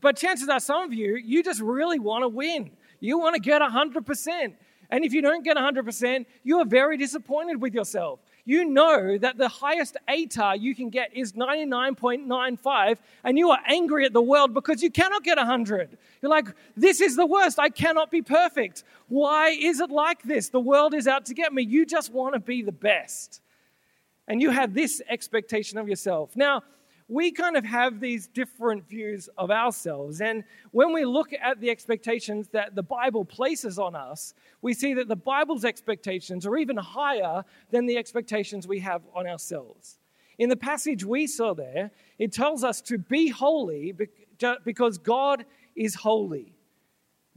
but 0.00 0.16
chances 0.16 0.48
are 0.48 0.60
some 0.60 0.84
of 0.84 0.92
you, 0.92 1.16
you 1.16 1.42
just 1.42 1.60
really 1.60 1.98
want 1.98 2.22
to 2.22 2.28
win. 2.28 2.70
You 3.00 3.18
want 3.18 3.34
to 3.34 3.40
get 3.40 3.62
100%. 3.62 4.54
And 4.90 5.04
if 5.04 5.12
you 5.12 5.22
don't 5.22 5.44
get 5.44 5.56
100%, 5.56 6.26
you 6.44 6.58
are 6.58 6.64
very 6.64 6.96
disappointed 6.96 7.60
with 7.60 7.74
yourself 7.74 8.20
you 8.46 8.64
know 8.64 9.18
that 9.18 9.36
the 9.36 9.48
highest 9.48 9.96
ATAR 10.08 10.58
you 10.58 10.74
can 10.74 10.88
get 10.88 11.14
is 11.14 11.32
99.95, 11.32 12.98
and 13.24 13.36
you 13.36 13.50
are 13.50 13.58
angry 13.66 14.06
at 14.06 14.12
the 14.12 14.22
world 14.22 14.54
because 14.54 14.82
you 14.82 14.90
cannot 14.90 15.24
get 15.24 15.36
100. 15.36 15.98
You're 16.22 16.30
like, 16.30 16.46
this 16.76 17.00
is 17.00 17.16
the 17.16 17.26
worst. 17.26 17.58
I 17.58 17.68
cannot 17.68 18.10
be 18.10 18.22
perfect. 18.22 18.84
Why 19.08 19.48
is 19.48 19.80
it 19.80 19.90
like 19.90 20.22
this? 20.22 20.48
The 20.48 20.60
world 20.60 20.94
is 20.94 21.06
out 21.06 21.26
to 21.26 21.34
get 21.34 21.52
me. 21.52 21.62
You 21.62 21.84
just 21.84 22.12
want 22.12 22.34
to 22.34 22.40
be 22.40 22.62
the 22.62 22.72
best. 22.72 23.42
And 24.28 24.40
you 24.40 24.50
have 24.50 24.74
this 24.74 25.02
expectation 25.08 25.76
of 25.76 25.88
yourself. 25.88 26.36
Now, 26.36 26.62
we 27.08 27.30
kind 27.30 27.56
of 27.56 27.64
have 27.64 28.00
these 28.00 28.26
different 28.26 28.88
views 28.88 29.28
of 29.38 29.50
ourselves. 29.50 30.20
And 30.20 30.42
when 30.72 30.92
we 30.92 31.04
look 31.04 31.32
at 31.32 31.60
the 31.60 31.70
expectations 31.70 32.48
that 32.48 32.74
the 32.74 32.82
Bible 32.82 33.24
places 33.24 33.78
on 33.78 33.94
us, 33.94 34.34
we 34.60 34.74
see 34.74 34.94
that 34.94 35.06
the 35.06 35.16
Bible's 35.16 35.64
expectations 35.64 36.44
are 36.46 36.56
even 36.56 36.76
higher 36.76 37.44
than 37.70 37.86
the 37.86 37.96
expectations 37.96 38.66
we 38.66 38.80
have 38.80 39.02
on 39.14 39.26
ourselves. 39.26 39.98
In 40.38 40.48
the 40.48 40.56
passage 40.56 41.04
we 41.04 41.26
saw 41.28 41.54
there, 41.54 41.92
it 42.18 42.32
tells 42.32 42.64
us 42.64 42.80
to 42.82 42.98
be 42.98 43.28
holy 43.28 43.94
because 44.64 44.98
God 44.98 45.44
is 45.76 45.94
holy. 45.94 46.52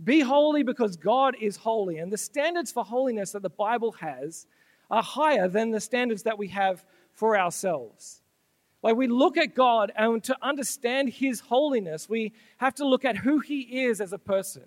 Be 0.03 0.21
holy 0.21 0.63
because 0.63 0.97
God 0.97 1.35
is 1.39 1.57
holy. 1.57 1.99
And 1.99 2.11
the 2.11 2.17
standards 2.17 2.71
for 2.71 2.83
holiness 2.83 3.33
that 3.33 3.43
the 3.43 3.49
Bible 3.49 3.91
has 3.93 4.47
are 4.89 5.03
higher 5.03 5.47
than 5.47 5.69
the 5.69 5.79
standards 5.79 6.23
that 6.23 6.37
we 6.37 6.47
have 6.47 6.83
for 7.13 7.37
ourselves. 7.37 8.21
Like 8.81 8.95
we 8.95 9.07
look 9.07 9.37
at 9.37 9.55
God 9.55 9.91
and 9.95 10.23
to 10.23 10.37
understand 10.41 11.09
His 11.09 11.41
holiness, 11.41 12.07
we 12.07 12.33
have 12.57 12.75
to 12.75 12.87
look 12.87 13.03
at 13.03 13.17
who 13.17 13.39
He 13.39 13.83
is 13.83 13.99
as 13.99 14.13
a 14.13 14.17
person. 14.17 14.63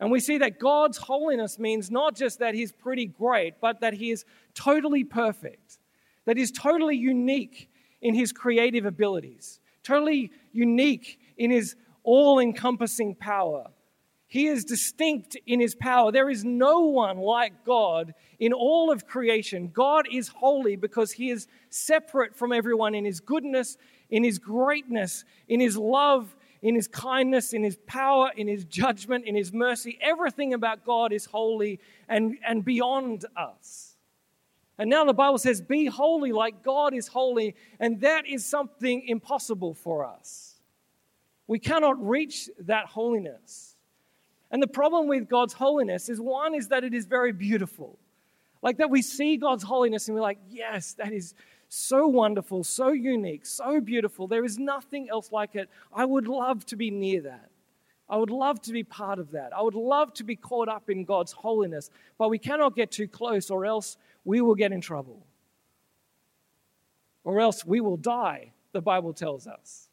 And 0.00 0.10
we 0.10 0.20
see 0.20 0.38
that 0.38 0.58
God's 0.58 0.98
holiness 0.98 1.58
means 1.58 1.90
not 1.90 2.14
just 2.14 2.40
that 2.40 2.54
He's 2.54 2.72
pretty 2.72 3.06
great, 3.06 3.54
but 3.60 3.80
that 3.80 3.94
He 3.94 4.10
is 4.10 4.24
totally 4.54 5.04
perfect, 5.04 5.78
that 6.26 6.36
He's 6.36 6.50
totally 6.50 6.96
unique 6.96 7.70
in 8.02 8.14
His 8.14 8.32
creative 8.32 8.84
abilities, 8.84 9.60
totally 9.82 10.30
unique 10.52 11.18
in 11.38 11.50
His 11.50 11.76
all 12.02 12.38
encompassing 12.38 13.14
power. 13.14 13.68
He 14.34 14.48
is 14.48 14.64
distinct 14.64 15.36
in 15.46 15.60
his 15.60 15.76
power. 15.76 16.10
There 16.10 16.28
is 16.28 16.44
no 16.44 16.80
one 16.80 17.18
like 17.18 17.64
God 17.64 18.14
in 18.40 18.52
all 18.52 18.90
of 18.90 19.06
creation. 19.06 19.70
God 19.72 20.08
is 20.10 20.26
holy 20.26 20.74
because 20.74 21.12
he 21.12 21.30
is 21.30 21.46
separate 21.70 22.34
from 22.34 22.52
everyone 22.52 22.96
in 22.96 23.04
his 23.04 23.20
goodness, 23.20 23.76
in 24.10 24.24
his 24.24 24.40
greatness, 24.40 25.24
in 25.46 25.60
his 25.60 25.76
love, 25.76 26.34
in 26.62 26.74
his 26.74 26.88
kindness, 26.88 27.52
in 27.52 27.62
his 27.62 27.78
power, 27.86 28.32
in 28.36 28.48
his 28.48 28.64
judgment, 28.64 29.24
in 29.24 29.36
his 29.36 29.52
mercy. 29.52 30.00
Everything 30.02 30.52
about 30.52 30.84
God 30.84 31.12
is 31.12 31.26
holy 31.26 31.78
and, 32.08 32.36
and 32.44 32.64
beyond 32.64 33.26
us. 33.36 33.94
And 34.78 34.90
now 34.90 35.04
the 35.04 35.14
Bible 35.14 35.38
says, 35.38 35.60
Be 35.60 35.86
holy 35.86 36.32
like 36.32 36.64
God 36.64 36.92
is 36.92 37.06
holy, 37.06 37.54
and 37.78 38.00
that 38.00 38.26
is 38.26 38.44
something 38.44 39.06
impossible 39.06 39.74
for 39.74 40.04
us. 40.04 40.56
We 41.46 41.60
cannot 41.60 42.04
reach 42.04 42.50
that 42.58 42.86
holiness. 42.86 43.73
And 44.54 44.62
the 44.62 44.68
problem 44.68 45.08
with 45.08 45.28
God's 45.28 45.52
holiness 45.52 46.08
is 46.08 46.20
one 46.20 46.54
is 46.54 46.68
that 46.68 46.84
it 46.84 46.94
is 46.94 47.06
very 47.06 47.32
beautiful. 47.32 47.98
Like 48.62 48.76
that 48.76 48.88
we 48.88 49.02
see 49.02 49.36
God's 49.36 49.64
holiness 49.64 50.06
and 50.06 50.14
we're 50.14 50.22
like, 50.22 50.38
yes, 50.48 50.92
that 50.92 51.12
is 51.12 51.34
so 51.68 52.06
wonderful, 52.06 52.62
so 52.62 52.90
unique, 52.92 53.46
so 53.46 53.80
beautiful. 53.80 54.28
There 54.28 54.44
is 54.44 54.56
nothing 54.56 55.10
else 55.10 55.32
like 55.32 55.56
it. 55.56 55.68
I 55.92 56.04
would 56.04 56.28
love 56.28 56.64
to 56.66 56.76
be 56.76 56.92
near 56.92 57.22
that. 57.22 57.50
I 58.08 58.16
would 58.16 58.30
love 58.30 58.62
to 58.62 58.72
be 58.72 58.84
part 58.84 59.18
of 59.18 59.32
that. 59.32 59.52
I 59.52 59.60
would 59.60 59.74
love 59.74 60.14
to 60.14 60.22
be 60.22 60.36
caught 60.36 60.68
up 60.68 60.88
in 60.88 61.04
God's 61.04 61.32
holiness, 61.32 61.90
but 62.16 62.28
we 62.28 62.38
cannot 62.38 62.76
get 62.76 62.92
too 62.92 63.08
close 63.08 63.50
or 63.50 63.66
else 63.66 63.96
we 64.24 64.40
will 64.40 64.54
get 64.54 64.70
in 64.70 64.80
trouble. 64.80 65.26
Or 67.24 67.40
else 67.40 67.66
we 67.66 67.80
will 67.80 67.96
die, 67.96 68.52
the 68.70 68.80
Bible 68.80 69.14
tells 69.14 69.48
us. 69.48 69.88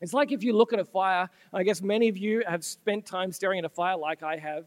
It's 0.00 0.14
like 0.14 0.32
if 0.32 0.42
you 0.42 0.54
look 0.54 0.72
at 0.72 0.78
a 0.78 0.84
fire, 0.84 1.28
I 1.52 1.62
guess 1.62 1.82
many 1.82 2.08
of 2.08 2.16
you 2.16 2.42
have 2.46 2.64
spent 2.64 3.06
time 3.06 3.32
staring 3.32 3.58
at 3.58 3.64
a 3.64 3.68
fire 3.68 3.96
like 3.96 4.22
I 4.22 4.36
have. 4.36 4.64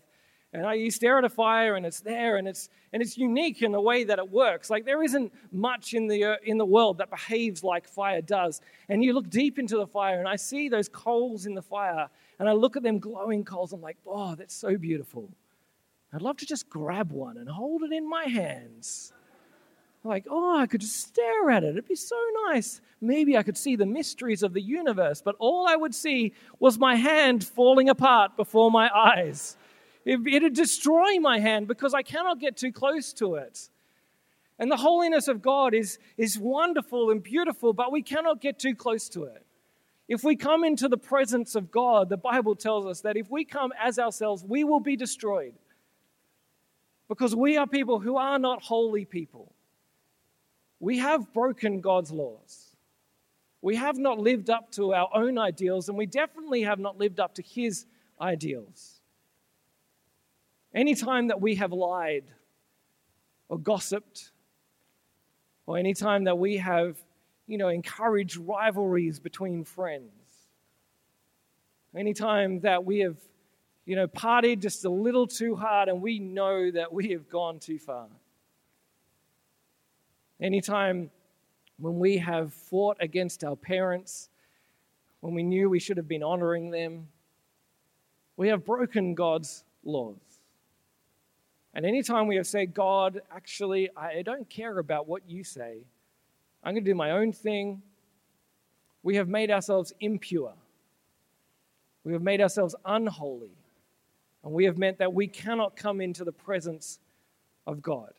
And 0.54 0.80
you 0.80 0.92
stare 0.92 1.18
at 1.18 1.24
a 1.24 1.30
fire 1.30 1.76
and 1.76 1.86
it's 1.86 2.02
there 2.02 2.38
and 2.38 2.48
it's, 2.48 2.70
and 2.92 3.02
it's 3.02 3.18
unique 3.18 3.64
in 3.64 3.72
the 3.72 3.82
way 3.82 4.04
that 4.04 4.20
it 4.20 4.30
works. 4.30 4.70
Like 4.70 4.86
there 4.86 5.02
isn't 5.02 5.34
much 5.52 5.96
in 5.96 6.08
the, 6.08 6.24
uh, 6.24 6.36
in 6.44 6.60
the 6.60 6.66
world 6.66 7.00
that 7.00 7.10
behaves 7.10 7.64
like 7.64 7.88
fire 7.88 8.22
does. 8.22 8.62
And 8.88 9.04
you 9.04 9.14
look 9.14 9.32
deep 9.32 9.58
into 9.58 9.78
the 9.78 9.88
fire 9.88 10.20
and 10.20 10.28
I 10.28 10.36
see 10.36 10.70
those 10.70 10.88
coals 10.88 11.48
in 11.48 11.56
the 11.56 11.64
fire 11.64 12.08
and 12.38 12.48
I 12.48 12.52
look 12.52 12.78
at 12.78 12.84
them 12.84 13.00
glowing 13.00 13.44
coals. 13.44 13.74
I'm 13.74 13.82
like, 13.82 13.98
oh, 14.06 14.36
that's 14.36 14.54
so 14.54 14.78
beautiful. 14.78 15.32
I'd 16.14 16.22
love 16.22 16.38
to 16.38 16.46
just 16.46 16.70
grab 16.70 17.12
one 17.12 17.38
and 17.38 17.50
hold 17.50 17.82
it 17.82 17.92
in 17.92 18.08
my 18.08 18.26
hands. 18.26 19.13
Like, 20.04 20.26
oh, 20.30 20.60
I 20.60 20.68
could 20.68 20.82
just 20.82 21.00
stare 21.00 21.50
at 21.50 21.64
it. 21.64 21.70
It'd 21.70 21.88
be 21.88 21.96
so 21.96 22.18
nice. 22.50 22.82
Maybe 23.00 23.38
I 23.38 23.44
could 23.44 23.58
see 23.58 23.78
the 23.78 23.86
mysteries 23.86 24.44
of 24.44 24.54
the 24.54 24.62
universe, 24.62 25.22
but 25.22 25.36
all 25.40 25.66
I 25.68 25.78
would 25.78 25.96
see 25.96 26.34
was 26.60 26.78
my 26.78 26.96
hand 26.96 27.44
falling 27.46 27.88
apart 27.88 28.36
before 28.36 28.70
my 28.70 28.90
eyes. 28.94 29.56
It, 30.06 30.20
it'd 30.28 30.56
destroy 30.56 31.20
my 31.20 31.40
hand 31.40 31.68
because 31.68 31.94
I 31.94 32.02
cannot 32.02 32.40
get 32.40 32.58
too 32.58 32.74
close 32.74 33.14
to 33.14 33.36
it. 33.36 33.70
And 34.60 34.70
the 34.70 34.78
holiness 34.78 35.30
of 35.30 35.42
God 35.42 35.74
is, 35.74 36.00
is 36.18 36.38
wonderful 36.38 37.10
and 37.10 37.24
beautiful, 37.24 37.72
but 37.74 37.92
we 37.92 38.02
cannot 38.02 38.42
get 38.42 38.60
too 38.60 38.76
close 38.76 39.08
to 39.10 39.24
it. 39.24 39.46
If 40.10 40.24
we 40.24 40.36
come 40.36 40.66
into 40.66 40.90
the 40.90 40.98
presence 40.98 41.56
of 41.56 41.72
God, 41.72 42.10
the 42.10 42.18
Bible 42.18 42.56
tells 42.56 42.86
us 42.86 43.02
that 43.02 43.16
if 43.16 43.32
we 43.32 43.46
come 43.46 43.72
as 43.82 43.98
ourselves, 43.98 44.44
we 44.44 44.66
will 44.66 44.82
be 44.82 44.98
destroyed. 44.98 45.54
Because 47.08 47.36
we 47.36 47.58
are 47.58 47.68
people 47.68 48.00
who 48.00 48.18
are 48.18 48.38
not 48.38 48.62
holy 48.62 49.06
people. 49.06 49.53
We 50.84 50.98
have 50.98 51.32
broken 51.32 51.80
God's 51.80 52.12
laws. 52.12 52.76
We 53.62 53.78
have 53.78 53.98
not 53.98 54.20
lived 54.20 54.50
up 54.50 54.70
to 54.72 54.94
our 54.94 55.08
own 55.14 55.38
ideals, 55.38 55.88
and 55.88 55.98
we 55.98 56.06
definitely 56.06 56.64
have 56.64 56.78
not 56.78 56.98
lived 56.98 57.22
up 57.22 57.36
to 57.36 57.42
His 57.42 57.86
ideals. 58.20 59.00
Anytime 60.76 61.30
that 61.30 61.40
we 61.40 61.56
have 61.56 61.72
lied 61.72 62.26
or 63.48 63.58
gossiped, 63.58 64.32
or 65.68 65.78
anytime 65.78 66.26
that 66.26 66.38
we 66.38 66.58
have, 66.58 66.98
you 67.48 67.58
know, 67.58 67.70
encouraged 67.70 68.36
rivalries 68.36 69.22
between 69.22 69.64
friends, 69.64 70.12
anytime 71.96 72.60
that 72.60 72.84
we 72.84 73.00
have, 73.00 73.16
you 73.86 73.96
know, 73.96 74.08
partied 74.08 74.62
just 74.62 74.84
a 74.84 74.90
little 74.90 75.28
too 75.28 75.56
hard 75.56 75.88
and 75.88 76.02
we 76.02 76.20
know 76.20 76.70
that 76.72 76.92
we 76.92 77.12
have 77.12 77.30
gone 77.30 77.60
too 77.60 77.80
far. 77.80 78.08
Anytime 80.44 81.10
when 81.80 82.00
we 82.00 82.18
have 82.18 82.54
fought 82.54 82.98
against 83.00 83.46
our 83.46 83.56
parents, 83.56 84.28
when 85.22 85.34
we 85.34 85.42
knew 85.42 85.70
we 85.70 85.80
should 85.80 85.96
have 85.96 86.10
been 86.10 86.22
honoring 86.22 86.70
them, 86.70 87.08
we 88.36 88.50
have 88.50 88.66
broken 88.66 89.16
God's 89.16 89.64
laws. 89.86 90.18
And 91.74 91.86
anytime 91.86 92.28
we 92.28 92.36
have 92.36 92.46
said, 92.46 92.74
God, 92.74 93.22
actually, 93.34 93.90
I 93.96 94.22
don't 94.22 94.50
care 94.50 94.80
about 94.80 95.08
what 95.08 95.22
you 95.30 95.46
say, 95.46 95.78
I'm 96.62 96.74
going 96.74 96.84
to 96.84 96.92
do 96.92 96.94
my 96.94 97.12
own 97.12 97.32
thing, 97.32 97.82
we 99.02 99.16
have 99.16 99.30
made 99.30 99.50
ourselves 99.50 99.94
impure. 100.02 100.54
We 102.04 102.12
have 102.12 102.22
made 102.22 102.42
ourselves 102.42 102.76
unholy. 102.84 103.56
And 104.44 104.52
we 104.52 104.66
have 104.66 104.78
meant 104.78 104.98
that 104.98 105.14
we 105.14 105.28
cannot 105.28 105.78
come 105.78 106.02
into 106.02 106.26
the 106.26 106.34
presence 106.34 107.00
of 107.66 107.82
God. 107.82 108.12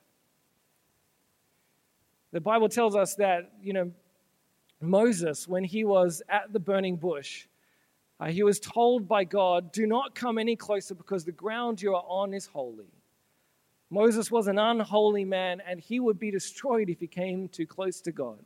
The 2.34 2.40
Bible 2.40 2.68
tells 2.68 2.96
us 2.96 3.14
that, 3.14 3.52
you 3.62 3.72
know, 3.72 3.92
Moses, 4.80 5.46
when 5.46 5.62
he 5.62 5.84
was 5.84 6.20
at 6.28 6.52
the 6.52 6.58
burning 6.58 6.96
bush, 6.96 7.46
uh, 8.18 8.26
he 8.26 8.42
was 8.42 8.58
told 8.58 9.06
by 9.06 9.22
God, 9.22 9.70
Do 9.70 9.86
not 9.86 10.16
come 10.16 10.36
any 10.38 10.56
closer 10.56 10.96
because 10.96 11.24
the 11.24 11.30
ground 11.30 11.80
you 11.80 11.94
are 11.94 12.04
on 12.08 12.34
is 12.34 12.46
holy. 12.46 12.90
Moses 13.88 14.32
was 14.32 14.48
an 14.48 14.58
unholy 14.58 15.24
man, 15.24 15.62
and 15.64 15.78
he 15.78 16.00
would 16.00 16.18
be 16.18 16.32
destroyed 16.32 16.90
if 16.90 16.98
he 16.98 17.06
came 17.06 17.46
too 17.46 17.68
close 17.68 18.00
to 18.00 18.10
God. 18.10 18.40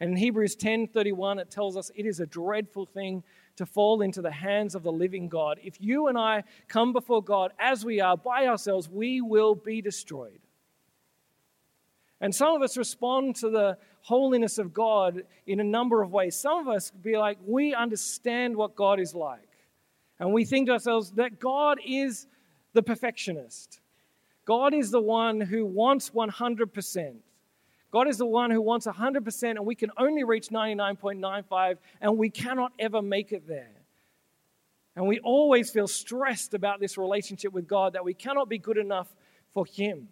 And 0.00 0.12
in 0.12 0.16
Hebrews 0.16 0.56
10:31 0.56 1.38
it 1.38 1.50
tells 1.50 1.76
us 1.76 1.90
it 1.94 2.06
is 2.06 2.18
a 2.18 2.26
dreadful 2.26 2.86
thing 2.86 3.24
to 3.56 3.66
fall 3.66 4.00
into 4.00 4.22
the 4.22 4.30
hands 4.30 4.74
of 4.74 4.84
the 4.84 4.90
living 4.90 5.28
God. 5.28 5.60
If 5.62 5.78
you 5.78 6.06
and 6.06 6.16
I 6.16 6.44
come 6.66 6.94
before 6.94 7.22
God 7.22 7.52
as 7.58 7.84
we 7.84 8.00
are 8.00 8.16
by 8.16 8.46
ourselves, 8.46 8.88
we 8.88 9.20
will 9.20 9.54
be 9.54 9.82
destroyed. 9.82 10.40
And 12.22 12.32
some 12.32 12.54
of 12.54 12.62
us 12.62 12.76
respond 12.76 13.36
to 13.36 13.50
the 13.50 13.76
holiness 14.02 14.56
of 14.56 14.72
God 14.72 15.24
in 15.46 15.58
a 15.58 15.64
number 15.64 16.02
of 16.02 16.12
ways. 16.12 16.36
Some 16.36 16.60
of 16.60 16.68
us 16.68 16.92
be 16.92 17.18
like, 17.18 17.36
we 17.44 17.74
understand 17.74 18.56
what 18.56 18.76
God 18.76 19.00
is 19.00 19.12
like. 19.12 19.48
And 20.20 20.32
we 20.32 20.44
think 20.44 20.68
to 20.68 20.74
ourselves 20.74 21.10
that 21.16 21.40
God 21.40 21.78
is 21.84 22.28
the 22.74 22.82
perfectionist. 22.82 23.80
God 24.44 24.72
is 24.72 24.92
the 24.92 25.00
one 25.00 25.40
who 25.40 25.66
wants 25.66 26.10
100%. 26.10 27.16
God 27.90 28.08
is 28.08 28.18
the 28.18 28.26
one 28.26 28.52
who 28.52 28.62
wants 28.62 28.86
100%, 28.86 29.50
and 29.50 29.66
we 29.66 29.74
can 29.74 29.90
only 29.98 30.24
reach 30.24 30.48
99.95, 30.48 31.76
and 32.00 32.16
we 32.16 32.30
cannot 32.30 32.72
ever 32.78 33.02
make 33.02 33.32
it 33.32 33.46
there. 33.46 33.82
And 34.94 35.06
we 35.06 35.18
always 35.20 35.70
feel 35.70 35.88
stressed 35.88 36.54
about 36.54 36.80
this 36.80 36.96
relationship 36.96 37.52
with 37.52 37.66
God 37.66 37.94
that 37.94 38.04
we 38.04 38.14
cannot 38.14 38.48
be 38.48 38.58
good 38.58 38.78
enough 38.78 39.14
for 39.52 39.66
Him. 39.66 40.08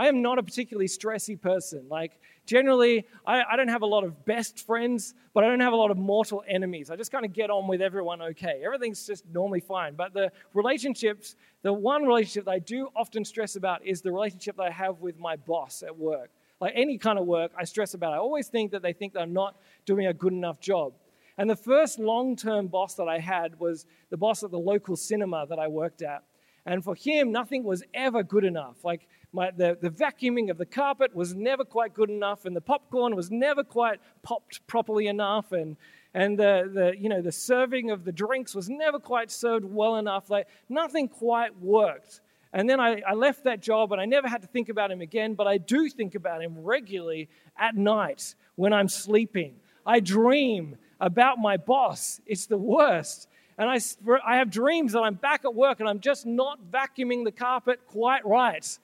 I 0.00 0.08
am 0.08 0.22
not 0.22 0.38
a 0.38 0.42
particularly 0.42 0.86
stressy 0.86 1.38
person. 1.38 1.84
Like, 1.90 2.18
generally, 2.46 3.06
I, 3.26 3.42
I, 3.42 3.56
don't 3.56 3.68
have 3.68 3.82
a 3.82 3.86
lot 3.86 4.02
of 4.02 4.24
best 4.24 4.64
friends, 4.64 5.12
but 5.34 5.44
I 5.44 5.48
don't 5.48 5.60
have 5.60 5.74
a 5.74 5.76
lot 5.76 5.90
of 5.90 5.98
mortal 5.98 6.42
enemies. 6.48 6.90
I 6.90 6.96
just 6.96 7.12
kind 7.12 7.26
of 7.26 7.34
get 7.34 7.50
on 7.50 7.68
with 7.68 7.82
everyone 7.82 8.22
okay. 8.22 8.62
Everything's 8.64 9.06
just 9.06 9.26
normally 9.30 9.60
fine. 9.60 9.96
But 9.96 10.14
the 10.14 10.32
relationships, 10.54 11.36
the 11.60 11.74
one 11.74 12.06
relationship 12.06 12.46
that 12.46 12.52
I 12.52 12.60
do 12.60 12.88
often 12.96 13.26
stress 13.26 13.56
about 13.56 13.84
is 13.84 14.00
the 14.00 14.10
relationship 14.10 14.56
that 14.56 14.62
I 14.62 14.70
have 14.70 15.00
with 15.00 15.18
my 15.18 15.36
boss 15.36 15.82
at 15.82 15.94
work. 15.94 16.30
Like 16.62 16.72
any 16.76 16.96
kind 16.96 17.18
of 17.18 17.26
work, 17.26 17.52
I 17.58 17.64
stress 17.64 17.92
about. 17.92 18.14
I 18.14 18.16
always 18.16 18.48
think 18.48 18.70
that 18.70 18.80
they 18.80 18.94
think 18.94 19.12
that 19.12 19.20
I'm 19.20 19.34
not 19.34 19.54
doing 19.84 20.06
a 20.06 20.14
good 20.14 20.32
enough 20.32 20.60
job. 20.60 20.94
And 21.36 21.50
the 21.50 21.56
first 21.56 21.98
long 21.98 22.36
term 22.36 22.68
boss 22.68 22.94
that 22.94 23.06
I 23.06 23.18
had 23.18 23.60
was 23.60 23.84
the 24.08 24.16
boss 24.16 24.42
at 24.44 24.50
the 24.50 24.58
local 24.58 24.96
cinema 24.96 25.44
that 25.50 25.58
I 25.58 25.68
worked 25.68 26.00
at. 26.00 26.22
And 26.66 26.84
for 26.84 26.94
him, 26.94 27.32
nothing 27.32 27.64
was 27.64 27.82
ever 27.94 28.22
good 28.22 28.44
enough. 28.44 28.84
Like, 28.84 29.06
my, 29.32 29.50
the, 29.50 29.78
the 29.80 29.90
vacuuming 29.90 30.50
of 30.50 30.58
the 30.58 30.66
carpet 30.66 31.14
was 31.14 31.34
never 31.34 31.64
quite 31.64 31.94
good 31.94 32.10
enough, 32.10 32.44
and 32.44 32.56
the 32.56 32.60
popcorn 32.60 33.14
was 33.14 33.30
never 33.30 33.62
quite 33.62 34.00
popped 34.22 34.66
properly 34.66 35.06
enough, 35.06 35.52
and, 35.52 35.76
and 36.14 36.38
the, 36.38 36.70
the, 36.72 36.94
you 36.98 37.08
know, 37.08 37.22
the 37.22 37.32
serving 37.32 37.90
of 37.90 38.04
the 38.04 38.12
drinks 38.12 38.54
was 38.54 38.68
never 38.68 38.98
quite 38.98 39.30
served 39.30 39.64
well 39.64 39.96
enough. 39.96 40.30
Like, 40.30 40.48
nothing 40.68 41.08
quite 41.08 41.56
worked. 41.60 42.20
And 42.52 42.68
then 42.68 42.80
I, 42.80 43.00
I 43.06 43.14
left 43.14 43.44
that 43.44 43.60
job, 43.60 43.92
and 43.92 44.00
I 44.00 44.06
never 44.06 44.26
had 44.26 44.42
to 44.42 44.48
think 44.48 44.68
about 44.68 44.90
him 44.90 45.00
again, 45.00 45.34
but 45.34 45.46
I 45.46 45.58
do 45.58 45.88
think 45.88 46.16
about 46.16 46.42
him 46.42 46.58
regularly 46.58 47.28
at 47.56 47.76
night 47.76 48.34
when 48.56 48.72
I'm 48.72 48.88
sleeping. 48.88 49.54
I 49.86 50.00
dream 50.00 50.76
about 51.00 51.38
my 51.38 51.56
boss. 51.56 52.20
It's 52.26 52.46
the 52.46 52.58
worst. 52.58 53.28
And 53.56 53.68
I, 53.68 53.78
I 54.26 54.36
have 54.36 54.50
dreams 54.50 54.92
that 54.92 55.00
I'm 55.00 55.14
back 55.14 55.44
at 55.44 55.54
work 55.54 55.80
and 55.80 55.88
I'm 55.88 56.00
just 56.00 56.26
not 56.26 56.58
vacuuming 56.70 57.24
the 57.24 57.32
carpet 57.32 57.80
quite 57.86 58.24
right. 58.26 58.78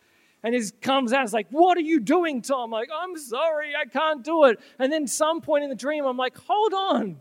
And 0.47 0.55
he 0.55 0.63
comes 0.81 1.13
out, 1.13 1.25
it's 1.25 1.33
like, 1.33 1.49
What 1.51 1.77
are 1.77 1.81
you 1.81 1.99
doing, 1.99 2.41
Tom? 2.41 2.67
I'm 2.67 2.71
like, 2.71 2.89
I'm 2.97 3.19
sorry, 3.19 3.73
I 3.75 3.85
can't 3.85 4.23
do 4.23 4.45
it. 4.45 4.61
And 4.79 4.93
then 4.93 5.09
some 5.09 5.41
point 5.41 5.65
in 5.65 5.71
the 5.71 5.75
dream, 5.75 6.05
I'm 6.05 6.17
like, 6.17 6.39
Hold 6.47 6.73
on. 6.73 7.17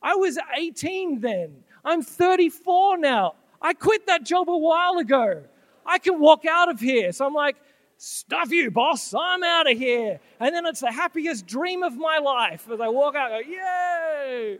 I 0.00 0.14
was 0.14 0.38
18 0.56 1.18
then. 1.18 1.64
I'm 1.84 2.02
34 2.02 2.98
now. 2.98 3.34
I 3.60 3.72
quit 3.72 4.06
that 4.06 4.24
job 4.24 4.48
a 4.48 4.56
while 4.56 4.98
ago. 4.98 5.42
I 5.84 5.98
can 5.98 6.20
walk 6.20 6.44
out 6.46 6.68
of 6.68 6.78
here. 6.78 7.10
So 7.10 7.26
I'm 7.26 7.34
like, 7.34 7.56
Stuff 7.96 8.52
you, 8.52 8.70
boss. 8.70 9.12
I'm 9.12 9.42
out 9.42 9.68
of 9.68 9.76
here. 9.76 10.20
And 10.38 10.54
then 10.54 10.64
it's 10.64 10.82
the 10.82 10.92
happiest 10.92 11.48
dream 11.48 11.82
of 11.82 11.96
my 11.96 12.18
life 12.18 12.68
as 12.72 12.80
I 12.80 12.86
walk 12.86 13.16
out. 13.16 13.32
I 13.32 13.42
go, 13.42 13.48
Yay! 13.48 14.58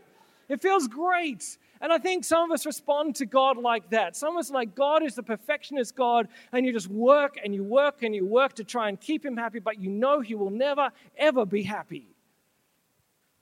It 0.49 0.61
feels 0.61 0.89
great. 0.89 1.57
And 1.83 1.91
I 1.91 1.97
think 1.97 2.23
some 2.23 2.49
of 2.49 2.51
us 2.53 2.65
respond 2.65 3.17
to 3.17 3.25
God 3.25 3.57
like 3.57 3.89
that. 3.89 4.15
Some 4.15 4.37
of 4.37 4.39
us 4.39 4.49
like, 4.49 4.73
God 4.73 5.03
is 5.03 5.15
the 5.15 5.21
perfectionist 5.21 5.97
God, 5.97 6.29
and 6.53 6.65
you 6.65 6.71
just 6.71 6.87
work 6.87 7.37
and 7.43 7.53
you 7.53 7.61
work 7.61 8.03
and 8.03 8.15
you 8.15 8.25
work 8.25 8.53
to 8.53 8.63
try 8.63 8.87
and 8.87 8.99
keep 8.99 9.25
him 9.25 9.35
happy, 9.35 9.59
but 9.59 9.81
you 9.81 9.89
know 9.89 10.21
he 10.21 10.33
will 10.33 10.49
never, 10.49 10.91
ever 11.17 11.45
be 11.45 11.61
happy. 11.61 12.07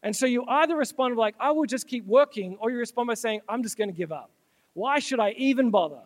And 0.01 0.15
so 0.15 0.25
you 0.25 0.43
either 0.47 0.75
respond 0.75 1.15
like, 1.17 1.35
I 1.39 1.51
will 1.51 1.67
just 1.67 1.87
keep 1.87 2.03
working, 2.07 2.57
or 2.59 2.71
you 2.71 2.77
respond 2.77 3.09
by 3.09 3.13
saying, 3.13 3.41
I'm 3.47 3.61
just 3.61 3.77
going 3.77 3.91
to 3.91 3.95
give 3.95 4.11
up. 4.11 4.31
Why 4.73 4.97
should 4.97 5.19
I 5.19 5.35
even 5.37 5.69
bother? 5.69 6.01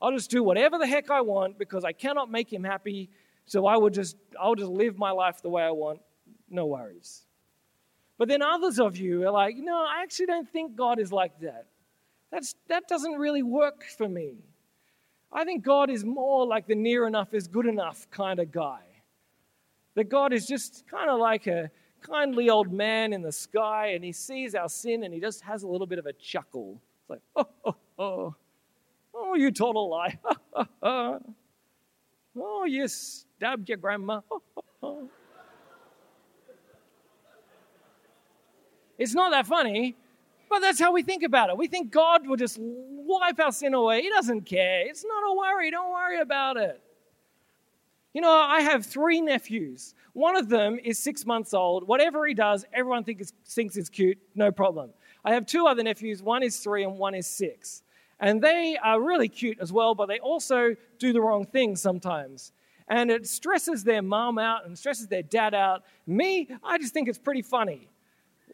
I'll 0.00 0.12
just 0.12 0.30
do 0.30 0.42
whatever 0.42 0.78
the 0.78 0.86
heck 0.86 1.10
I 1.10 1.20
want 1.20 1.58
because 1.58 1.84
I 1.84 1.92
cannot 1.92 2.30
make 2.30 2.50
him 2.50 2.64
happy. 2.64 3.10
So 3.44 3.66
I 3.66 3.76
will 3.76 3.90
just, 3.90 4.16
I'll 4.40 4.54
just 4.54 4.70
live 4.70 4.96
my 4.96 5.10
life 5.10 5.42
the 5.42 5.50
way 5.50 5.64
I 5.64 5.72
want. 5.72 6.00
No 6.48 6.64
worries. 6.64 7.27
But 8.18 8.28
then 8.28 8.42
others 8.42 8.80
of 8.80 8.96
you 8.96 9.26
are 9.26 9.30
like, 9.30 9.56
no, 9.56 9.76
I 9.76 10.02
actually 10.02 10.26
don't 10.26 10.50
think 10.50 10.76
God 10.76 10.98
is 10.98 11.12
like 11.12 11.38
that. 11.40 11.66
That's, 12.32 12.54
that 12.68 12.88
doesn't 12.88 13.12
really 13.12 13.44
work 13.44 13.84
for 13.96 14.08
me. 14.08 14.34
I 15.32 15.44
think 15.44 15.64
God 15.64 15.88
is 15.88 16.04
more 16.04 16.46
like 16.46 16.66
the 16.66 16.74
near 16.74 17.06
enough 17.06 17.32
is 17.32 17.46
good 17.46 17.66
enough 17.66 18.10
kind 18.10 18.40
of 18.40 18.50
guy. 18.50 18.80
That 19.94 20.08
God 20.08 20.32
is 20.32 20.46
just 20.46 20.84
kind 20.90 21.08
of 21.08 21.20
like 21.20 21.46
a 21.46 21.70
kindly 22.00 22.50
old 22.50 22.72
man 22.72 23.12
in 23.12 23.22
the 23.22 23.32
sky 23.32 23.88
and 23.88 24.04
he 24.04 24.12
sees 24.12 24.54
our 24.54 24.68
sin 24.68 25.04
and 25.04 25.14
he 25.14 25.20
just 25.20 25.42
has 25.42 25.62
a 25.62 25.68
little 25.68 25.86
bit 25.86 25.98
of 25.98 26.06
a 26.06 26.12
chuckle. 26.12 26.80
It's 27.00 27.10
like, 27.10 27.20
oh, 27.36 27.46
oh, 27.64 27.76
oh, 27.98 28.34
oh, 29.14 29.34
you 29.34 29.50
told 29.50 29.76
a 29.76 29.78
lie. 29.78 30.18
oh, 30.82 32.64
you 32.64 32.88
stabbed 32.88 33.68
your 33.68 33.78
grandma. 33.78 34.20
Oh, 34.30 34.42
oh, 34.56 34.62
oh. 34.82 35.10
It's 38.98 39.14
not 39.14 39.30
that 39.30 39.46
funny. 39.46 39.96
But 40.48 40.60
that's 40.60 40.80
how 40.80 40.92
we 40.92 41.02
think 41.02 41.22
about 41.22 41.50
it. 41.50 41.56
We 41.56 41.66
think 41.66 41.90
God 41.90 42.26
will 42.26 42.36
just 42.36 42.58
wipe 42.58 43.38
our 43.38 43.52
sin 43.52 43.74
away. 43.74 44.02
He 44.02 44.08
doesn't 44.08 44.42
care. 44.42 44.86
It's 44.86 45.04
not 45.04 45.30
a 45.30 45.34
worry. 45.36 45.70
Don't 45.70 45.92
worry 45.92 46.20
about 46.20 46.56
it. 46.56 46.80
You 48.14 48.22
know, 48.22 48.32
I 48.32 48.62
have 48.62 48.86
three 48.86 49.20
nephews. 49.20 49.94
One 50.14 50.36
of 50.36 50.48
them 50.48 50.78
is 50.82 50.98
six 50.98 51.26
months 51.26 51.52
old. 51.52 51.86
Whatever 51.86 52.26
he 52.26 52.34
does, 52.34 52.64
everyone 52.72 53.04
thinks, 53.04 53.32
thinks 53.46 53.76
is 53.76 53.90
cute, 53.90 54.18
no 54.34 54.50
problem. 54.50 54.90
I 55.24 55.34
have 55.34 55.46
two 55.46 55.66
other 55.66 55.82
nephews. 55.82 56.22
One 56.22 56.42
is 56.42 56.58
three 56.58 56.84
and 56.84 56.98
one 56.98 57.14
is 57.14 57.26
six. 57.26 57.82
And 58.18 58.42
they 58.42 58.78
are 58.82 59.00
really 59.00 59.28
cute 59.28 59.58
as 59.60 59.72
well, 59.72 59.94
but 59.94 60.06
they 60.06 60.18
also 60.18 60.74
do 60.98 61.12
the 61.12 61.20
wrong 61.20 61.44
things 61.44 61.80
sometimes. 61.82 62.52
And 62.88 63.10
it 63.10 63.26
stresses 63.26 63.84
their 63.84 64.02
mom 64.02 64.38
out 64.38 64.64
and 64.64 64.76
stresses 64.76 65.06
their 65.06 65.22
dad 65.22 65.54
out. 65.54 65.84
Me, 66.06 66.48
I 66.64 66.78
just 66.78 66.94
think 66.94 67.08
it's 67.08 67.18
pretty 67.18 67.42
funny. 67.42 67.88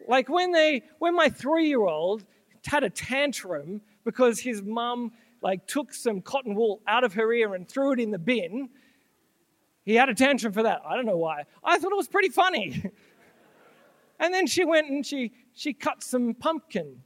Like 0.06 0.28
when 0.28 0.52
they, 0.52 0.82
when 0.99 1.14
my 1.14 1.28
three-year-old 1.28 2.25
had 2.66 2.84
a 2.84 2.90
tantrum 2.90 3.80
because 4.04 4.40
his 4.40 4.62
mum 4.62 5.12
like 5.42 5.66
took 5.66 5.92
some 5.92 6.23
cotton 6.23 6.54
wool 6.54 6.80
out 6.87 7.04
of 7.04 7.14
her 7.14 7.32
ear 7.32 7.54
and 7.54 7.68
threw 7.68 7.92
it 7.92 8.00
in 8.00 8.11
the 8.11 8.18
bin. 8.18 8.70
He 9.84 9.94
had 9.94 10.08
a 10.08 10.14
tantrum 10.14 10.52
for 10.52 10.62
that. 10.62 10.80
I 10.87 10.96
don't 10.96 11.04
know 11.04 11.18
why. 11.18 11.44
I 11.62 11.78
thought 11.78 11.92
it 11.92 11.96
was 11.96 12.08
pretty 12.08 12.30
funny. 12.30 12.90
and 14.18 14.32
then 14.32 14.46
she 14.46 14.64
went 14.64 14.88
and 14.88 15.04
she 15.04 15.32
she 15.54 15.75
cut 15.75 16.02
some 16.02 16.34
pumpkin. 16.34 17.02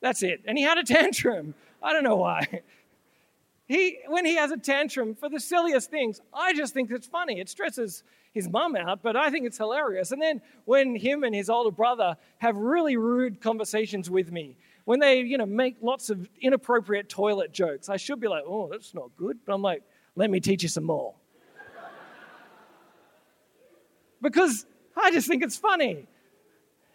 That's 0.00 0.22
it. 0.22 0.42
And 0.46 0.56
he 0.56 0.64
had 0.64 0.78
a 0.78 0.82
tantrum. 0.82 1.54
I 1.82 1.92
don't 1.92 2.04
know 2.04 2.16
why. 2.16 2.62
He, 3.74 3.98
when 4.06 4.24
he 4.24 4.36
has 4.36 4.52
a 4.52 4.56
tantrum 4.56 5.16
for 5.16 5.28
the 5.28 5.40
silliest 5.40 5.90
things, 5.90 6.20
I 6.32 6.54
just 6.54 6.72
think 6.74 6.92
it's 6.92 7.08
funny. 7.08 7.40
It 7.40 7.48
stresses 7.48 8.04
his 8.32 8.48
mum 8.48 8.76
out, 8.76 9.02
but 9.02 9.16
I 9.16 9.30
think 9.30 9.46
it's 9.46 9.58
hilarious. 9.58 10.12
And 10.12 10.22
then 10.22 10.42
when 10.64 10.94
him 10.94 11.24
and 11.24 11.34
his 11.34 11.50
older 11.50 11.72
brother 11.72 12.16
have 12.38 12.54
really 12.54 12.96
rude 12.96 13.40
conversations 13.40 14.08
with 14.08 14.30
me, 14.30 14.56
when 14.84 15.00
they, 15.00 15.22
you 15.22 15.38
know, 15.38 15.46
make 15.46 15.74
lots 15.82 16.08
of 16.08 16.28
inappropriate 16.40 17.08
toilet 17.08 17.52
jokes, 17.52 17.88
I 17.88 17.96
should 17.96 18.20
be 18.20 18.28
like, 18.28 18.44
oh, 18.46 18.68
that's 18.70 18.94
not 18.94 19.10
good. 19.16 19.38
But 19.44 19.54
I'm 19.54 19.62
like, 19.62 19.82
let 20.14 20.30
me 20.30 20.38
teach 20.38 20.62
you 20.62 20.68
some 20.68 20.84
more. 20.84 21.16
because 24.22 24.66
I 24.96 25.10
just 25.10 25.26
think 25.26 25.42
it's 25.42 25.56
funny. 25.56 26.06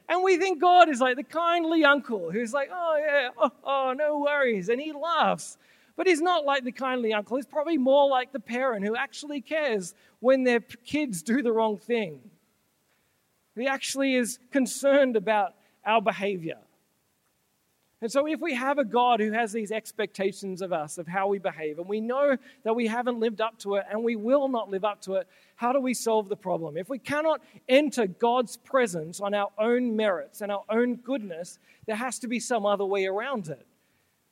And 0.07 0.23
we 0.23 0.37
think 0.37 0.61
God 0.61 0.87
is 0.87 1.01
like 1.01 1.17
the 1.17 1.23
kindly 1.23 1.83
uncle 1.83 2.31
who's 2.31 2.53
like, 2.53 2.69
oh, 2.71 2.97
yeah, 2.97 3.29
oh, 3.37 3.51
oh, 3.65 3.93
no 3.97 4.19
worries. 4.19 4.69
And 4.69 4.79
he 4.79 4.93
laughs. 4.93 5.57
But 5.99 6.07
he's 6.07 6.21
not 6.21 6.45
like 6.45 6.63
the 6.63 6.71
kindly 6.71 7.11
uncle. 7.11 7.35
He's 7.35 7.45
probably 7.45 7.77
more 7.77 8.07
like 8.07 8.31
the 8.31 8.39
parent 8.39 8.85
who 8.85 8.95
actually 8.95 9.41
cares 9.41 9.93
when 10.21 10.45
their 10.45 10.61
kids 10.61 11.21
do 11.21 11.41
the 11.41 11.51
wrong 11.51 11.77
thing. 11.77 12.21
He 13.53 13.67
actually 13.67 14.15
is 14.15 14.39
concerned 14.49 15.17
about 15.17 15.55
our 15.85 16.01
behavior. 16.01 16.59
And 18.01 18.09
so, 18.09 18.27
if 18.27 18.39
we 18.39 18.55
have 18.55 18.77
a 18.77 18.85
God 18.85 19.19
who 19.19 19.33
has 19.33 19.51
these 19.51 19.73
expectations 19.73 20.61
of 20.61 20.71
us, 20.71 20.97
of 20.97 21.05
how 21.05 21.27
we 21.27 21.37
behave, 21.37 21.79
and 21.79 21.89
we 21.89 21.99
know 21.99 22.37
that 22.63 22.73
we 22.73 22.87
haven't 22.87 23.19
lived 23.19 23.41
up 23.41 23.59
to 23.59 23.75
it 23.75 23.83
and 23.91 24.01
we 24.01 24.15
will 24.15 24.47
not 24.47 24.69
live 24.69 24.85
up 24.85 25.01
to 25.01 25.15
it, 25.15 25.27
how 25.57 25.73
do 25.73 25.81
we 25.81 25.93
solve 25.93 26.29
the 26.29 26.37
problem? 26.37 26.77
If 26.77 26.87
we 26.87 26.99
cannot 26.99 27.41
enter 27.67 28.07
God's 28.07 28.55
presence 28.55 29.19
on 29.19 29.33
our 29.33 29.49
own 29.57 29.97
merits 29.97 30.39
and 30.39 30.49
our 30.49 30.63
own 30.69 30.95
goodness, 30.95 31.59
there 31.87 31.97
has 31.97 32.19
to 32.19 32.29
be 32.29 32.39
some 32.39 32.65
other 32.65 32.85
way 32.85 33.05
around 33.05 33.49
it. 33.49 33.65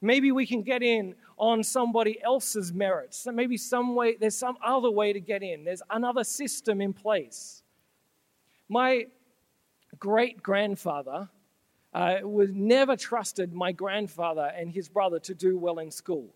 Maybe 0.02 0.32
we 0.32 0.46
can 0.46 0.62
get 0.62 0.84
in 0.84 1.16
on 1.38 1.64
somebody 1.64 2.22
else's 2.22 2.74
merits. 2.74 3.28
Maybe 3.32 3.58
some 3.58 3.96
way, 3.96 4.16
there's 4.16 4.38
some 4.38 4.58
other 4.64 4.92
way 4.92 5.14
to 5.14 5.20
get 5.20 5.44
in. 5.44 5.64
There's 5.64 5.82
another 5.90 6.24
system 6.24 6.82
in 6.82 6.94
place. 6.94 7.64
My 8.70 9.08
great 10.00 10.44
grandfather 10.44 11.30
uh, 11.94 12.18
was 12.24 12.50
never 12.54 12.96
trusted 12.96 13.54
my 13.54 13.72
grandfather 13.72 14.52
and 14.56 14.72
his 14.72 14.88
brother 14.88 15.20
to 15.20 15.34
do 15.34 15.58
well 15.58 15.80
in 15.80 15.90
school. 15.90 16.34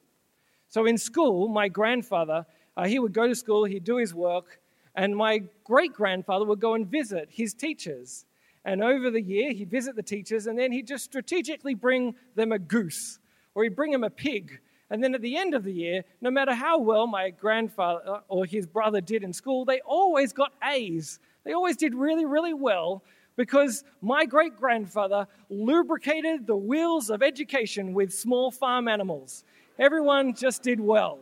So 0.69 0.85
in 0.85 0.97
school, 0.97 1.47
my 1.47 1.67
grandfather, 1.67 2.45
uh, 2.77 2.87
he 2.87 2.97
would 2.99 3.13
go 3.13 3.27
to 3.27 3.35
school, 3.35 3.65
he'd 3.65 3.83
do 3.83 3.97
his 3.97 4.13
work, 4.13 4.61
and 4.95 5.15
my 5.15 5.43
great 5.63 5.93
grandfather 5.93 6.45
would 6.45 6.59
go 6.59 6.73
and 6.73 6.87
visit 6.87 7.29
his 7.29 7.53
teachers. 7.53 8.25
And 8.63 8.83
over 8.83 9.11
the 9.11 9.21
year, 9.21 9.51
he'd 9.51 9.69
visit 9.69 9.95
the 9.95 10.03
teachers, 10.03 10.47
and 10.47 10.57
then 10.57 10.71
he'd 10.71 10.87
just 10.87 11.03
strategically 11.03 11.73
bring 11.73 12.15
them 12.35 12.51
a 12.51 12.59
goose, 12.59 13.19
or 13.55 13.63
he'd 13.63 13.75
bring 13.75 13.93
him 13.93 14.03
a 14.03 14.09
pig. 14.09 14.59
And 14.89 15.03
then 15.03 15.15
at 15.15 15.21
the 15.21 15.37
end 15.37 15.53
of 15.53 15.63
the 15.63 15.71
year, 15.71 16.03
no 16.19 16.29
matter 16.29 16.53
how 16.53 16.77
well 16.77 17.07
my 17.07 17.29
grandfather 17.29 18.01
uh, 18.05 18.19
or 18.27 18.45
his 18.45 18.67
brother 18.67 18.99
did 18.99 19.23
in 19.23 19.31
school, 19.31 19.63
they 19.63 19.79
always 19.81 20.33
got 20.33 20.51
A's. 20.63 21.19
They 21.45 21.53
always 21.53 21.77
did 21.77 21.95
really, 21.95 22.25
really 22.25 22.53
well 22.53 23.03
because 23.37 23.83
my 24.01 24.25
great 24.25 24.57
grandfather 24.57 25.27
lubricated 25.49 26.45
the 26.45 26.55
wheels 26.55 27.09
of 27.09 27.23
education 27.23 27.93
with 27.93 28.13
small 28.13 28.51
farm 28.51 28.87
animals. 28.87 29.45
Everyone 29.79 30.35
just 30.35 30.61
did 30.61 30.79
well. 30.79 31.19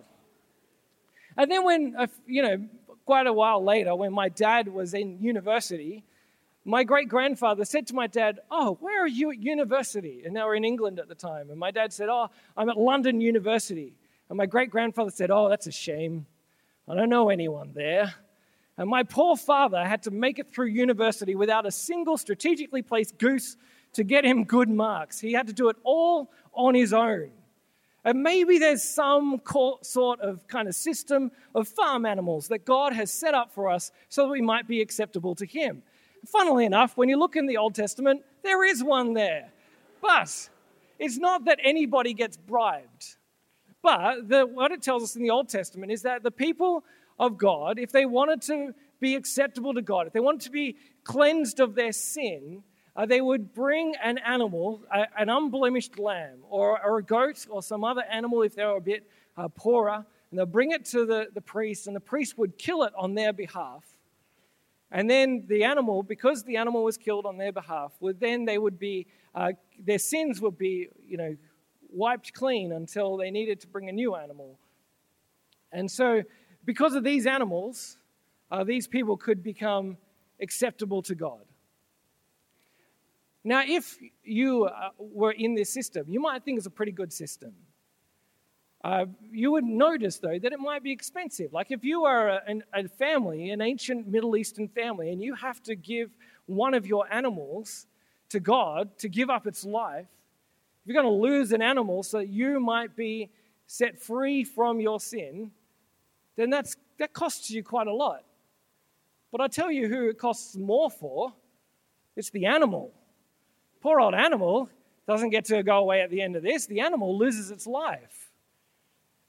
And 1.37 1.49
then, 1.49 1.63
when, 1.63 1.95
you 2.25 2.41
know, 2.41 2.67
quite 3.05 3.27
a 3.27 3.33
while 3.33 3.63
later, 3.63 3.95
when 3.95 4.11
my 4.11 4.29
dad 4.29 4.67
was 4.67 4.93
in 4.93 5.21
university, 5.21 6.03
my 6.69 6.83
great 6.83 7.09
grandfather 7.09 7.65
said 7.65 7.87
to 7.87 7.95
my 7.95 8.07
dad, 8.07 8.39
Oh, 8.51 8.77
where 8.79 9.03
are 9.03 9.07
you 9.07 9.31
at 9.31 9.39
university? 9.39 10.23
And 10.25 10.35
they 10.35 10.41
were 10.41 10.55
in 10.55 10.63
England 10.63 10.99
at 10.99 11.07
the 11.07 11.15
time. 11.15 11.49
And 11.49 11.59
my 11.59 11.71
dad 11.71 11.91
said, 11.93 12.09
Oh, 12.09 12.29
I'm 12.55 12.69
at 12.69 12.77
London 12.77 13.21
University. 13.21 13.93
And 14.29 14.37
my 14.37 14.45
great 14.45 14.69
grandfather 14.69 15.11
said, 15.11 15.31
Oh, 15.31 15.49
that's 15.49 15.67
a 15.67 15.71
shame. 15.71 16.25
I 16.87 16.95
don't 16.95 17.09
know 17.09 17.29
anyone 17.29 17.71
there. 17.73 18.13
And 18.77 18.89
my 18.89 19.03
poor 19.03 19.35
father 19.35 19.83
had 19.83 20.03
to 20.03 20.11
make 20.11 20.39
it 20.39 20.53
through 20.53 20.67
university 20.67 21.35
without 21.35 21.65
a 21.65 21.71
single 21.71 22.17
strategically 22.17 22.81
placed 22.81 23.17
goose 23.17 23.57
to 23.93 24.03
get 24.03 24.23
him 24.23 24.45
good 24.45 24.69
marks. 24.69 25.19
He 25.19 25.33
had 25.33 25.47
to 25.47 25.53
do 25.53 25.69
it 25.69 25.75
all 25.83 26.31
on 26.53 26.75
his 26.75 26.93
own. 26.93 27.31
And 28.05 28.23
maybe 28.23 28.57
there's 28.57 28.83
some 28.83 29.41
sort 29.81 30.21
of 30.21 30.47
kind 30.47 30.67
of 30.67 30.75
system 30.75 31.31
of 31.53 31.67
farm 31.67 32.05
animals 32.05 32.47
that 32.47 32.63
God 32.63 32.93
has 32.93 33.11
set 33.11 33.33
up 33.33 33.51
for 33.51 33.69
us 33.69 33.91
so 34.07 34.23
that 34.23 34.29
we 34.29 34.41
might 34.41 34.67
be 34.67 34.81
acceptable 34.81 35.35
to 35.35 35.45
Him. 35.45 35.83
Funnily 36.31 36.65
enough, 36.65 36.95
when 36.95 37.09
you 37.09 37.17
look 37.17 37.35
in 37.35 37.47
the 37.47 37.57
Old 37.57 37.75
Testament, 37.75 38.23
there 38.43 38.63
is 38.63 38.83
one 38.83 39.13
there. 39.13 39.49
But 40.01 40.49
it's 40.99 41.17
not 41.17 41.45
that 41.45 41.59
anybody 41.63 42.13
gets 42.13 42.37
bribed. 42.37 43.15
But 43.81 44.27
the, 44.27 44.45
what 44.45 44.71
it 44.71 44.81
tells 44.81 45.03
us 45.03 45.15
in 45.15 45.23
the 45.23 45.31
Old 45.31 45.49
Testament 45.49 45.91
is 45.91 46.03
that 46.03 46.21
the 46.21 46.31
people 46.31 46.83
of 47.17 47.37
God, 47.37 47.79
if 47.79 47.91
they 47.91 48.05
wanted 48.05 48.41
to 48.43 48.73
be 48.99 49.15
acceptable 49.15 49.73
to 49.73 49.81
God, 49.81 50.07
if 50.07 50.13
they 50.13 50.19
wanted 50.19 50.41
to 50.41 50.51
be 50.51 50.75
cleansed 51.03 51.59
of 51.59 51.75
their 51.75 51.93
sin, 51.93 52.63
uh, 52.95 53.05
they 53.05 53.21
would 53.21 53.53
bring 53.53 53.95
an 54.03 54.17
animal, 54.17 54.81
uh, 54.93 55.05
an 55.17 55.29
unblemished 55.29 55.97
lamb, 55.97 56.39
or, 56.49 56.83
or, 56.83 56.97
a 56.97 57.03
goat, 57.03 57.47
or 57.49 57.63
some 57.63 57.83
other 57.83 58.03
animal 58.11 58.41
if 58.41 58.55
they 58.55 58.65
were 58.65 58.77
a 58.77 58.81
bit 58.81 59.09
uh, 59.37 59.47
poorer, 59.47 60.05
and 60.29 60.37
they'll 60.37 60.45
bring 60.45 60.71
it 60.71 60.85
to 60.85 61.05
the, 61.05 61.27
the 61.33 61.41
priest, 61.41 61.87
and 61.87 61.95
the 61.95 62.01
priest 62.01 62.37
would 62.37 62.57
kill 62.57 62.83
it 62.83 62.93
on 62.97 63.15
their 63.15 63.31
behalf. 63.31 63.83
And 64.91 65.09
then 65.09 65.45
the 65.47 65.63
animal, 65.63 66.01
because 66.01 66.43
the 66.43 66.57
animal 66.57 66.83
was 66.83 66.97
killed 66.97 67.25
on 67.25 67.37
their 67.37 67.51
behalf, 67.51 67.93
would 67.99 68.19
then 68.19 68.45
they 68.45 68.57
would 68.57 68.79
be, 68.79 69.07
uh, 69.35 69.51
their 69.77 69.99
sins 69.99 70.41
would 70.41 70.57
be, 70.57 70.87
you 71.07 71.17
know, 71.17 71.35
wiped 71.91 72.33
clean 72.33 72.71
until 72.71 73.17
they 73.17 73.29
needed 73.29 73.59
to 73.61 73.67
bring 73.67 73.89
a 73.89 73.91
new 73.91 74.15
animal. 74.15 74.59
And 75.71 75.89
so 75.89 76.23
because 76.65 76.95
of 76.95 77.03
these 77.03 77.27
animals, 77.27 77.97
uh, 78.51 78.63
these 78.63 78.87
people 78.87 79.15
could 79.15 79.43
become 79.43 79.97
acceptable 80.41 81.01
to 81.03 81.15
God. 81.15 81.45
Now, 83.43 83.63
if 83.65 83.97
you 84.23 84.65
uh, 84.65 84.89
were 84.97 85.31
in 85.31 85.55
this 85.55 85.71
system, 85.71 86.05
you 86.09 86.19
might 86.19 86.43
think 86.43 86.57
it's 86.57 86.67
a 86.67 86.71
pretty 86.71 86.91
good 86.91 87.13
system. 87.13 87.53
Uh, 88.83 89.05
you 89.31 89.51
would 89.51 89.65
notice, 89.65 90.19
though, 90.19 90.39
that 90.39 90.53
it 90.53 90.59
might 90.59 90.83
be 90.83 90.91
expensive. 90.91 91.51
Like 91.51 91.69
if 91.71 91.83
you 91.83 92.05
are 92.05 92.29
a, 92.29 92.41
a 92.73 92.87
family, 92.87 93.49
an 93.49 93.61
ancient 93.61 94.07
Middle 94.07 94.37
Eastern 94.37 94.69
family, 94.69 95.11
and 95.11 95.21
you 95.21 95.35
have 95.35 95.61
to 95.63 95.75
give 95.75 96.11
one 96.45 96.73
of 96.73 96.87
your 96.87 97.11
animals 97.11 97.87
to 98.29 98.39
God 98.39 98.97
to 98.99 99.09
give 99.09 99.29
up 99.29 99.47
its 99.47 99.65
life, 99.65 100.07
if 100.81 100.87
you're 100.87 101.01
going 101.01 101.13
to 101.13 101.21
lose 101.21 101.51
an 101.51 101.61
animal 101.61 102.03
so 102.03 102.19
that 102.19 102.29
you 102.29 102.59
might 102.59 102.95
be 102.95 103.29
set 103.67 104.01
free 104.01 104.43
from 104.45 104.79
your 104.79 104.99
sin, 104.99 105.51
then 106.37 106.49
that's, 106.49 106.77
that 106.99 107.11
costs 107.11 107.51
you 107.51 107.63
quite 107.63 107.87
a 107.87 107.93
lot. 107.93 108.23
But 109.31 109.41
I 109.41 109.47
tell 109.47 109.69
you 109.69 109.89
who 109.89 110.09
it 110.09 110.17
costs 110.17 110.55
more 110.55 110.89
for 110.89 111.33
it's 112.15 112.29
the 112.31 112.45
animal. 112.45 112.91
Poor 113.81 113.99
old 113.99 114.13
animal 114.13 114.69
doesn't 115.07 115.29
get 115.29 115.45
to 115.45 115.63
go 115.63 115.77
away 115.77 116.01
at 116.01 116.09
the 116.09 116.21
end 116.21 116.35
of 116.35 116.43
this, 116.43 116.65
the 116.65 116.79
animal 116.79 117.17
loses 117.17 117.51
its 117.51 117.67
life. 117.67 118.28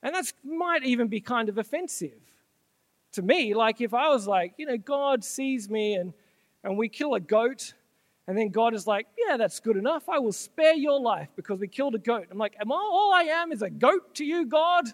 And 0.02 0.14
that 0.14 0.32
might 0.44 0.84
even 0.84 1.08
be 1.08 1.20
kind 1.20 1.48
of 1.48 1.58
offensive 1.58 2.20
to 3.12 3.22
me. 3.22 3.54
Like 3.54 3.80
if 3.80 3.92
I 3.92 4.08
was 4.08 4.26
like, 4.26 4.54
you 4.56 4.66
know, 4.66 4.78
God 4.78 5.24
sees 5.24 5.68
me 5.68 5.94
and, 5.94 6.12
and 6.64 6.76
we 6.76 6.88
kill 6.88 7.14
a 7.14 7.20
goat, 7.20 7.74
and 8.26 8.38
then 8.38 8.50
God 8.50 8.74
is 8.74 8.86
like, 8.86 9.06
yeah, 9.18 9.36
that's 9.36 9.58
good 9.58 9.76
enough. 9.76 10.08
I 10.08 10.20
will 10.20 10.32
spare 10.32 10.74
your 10.74 11.00
life 11.00 11.28
because 11.34 11.58
we 11.58 11.66
killed 11.66 11.96
a 11.96 11.98
goat. 11.98 12.28
I'm 12.30 12.38
like, 12.38 12.54
am 12.60 12.70
I, 12.70 12.76
all 12.76 13.12
I 13.12 13.22
am 13.22 13.50
is 13.50 13.62
a 13.62 13.70
goat 13.70 14.14
to 14.16 14.24
you, 14.24 14.46
God? 14.46 14.84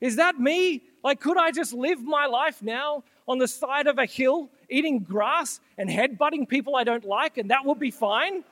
Is 0.00 0.16
that 0.16 0.40
me? 0.40 0.82
Like, 1.04 1.20
could 1.20 1.38
I 1.38 1.52
just 1.52 1.72
live 1.72 2.02
my 2.02 2.26
life 2.26 2.60
now 2.62 3.04
on 3.28 3.38
the 3.38 3.46
side 3.46 3.86
of 3.86 3.98
a 3.98 4.06
hill, 4.06 4.50
eating 4.68 4.98
grass 5.00 5.60
and 5.76 5.88
headbutting 5.88 6.48
people 6.48 6.74
I 6.74 6.84
don't 6.84 7.04
like, 7.04 7.38
and 7.38 7.50
that 7.50 7.64
would 7.64 7.78
be 7.78 7.92
fine? 7.92 8.42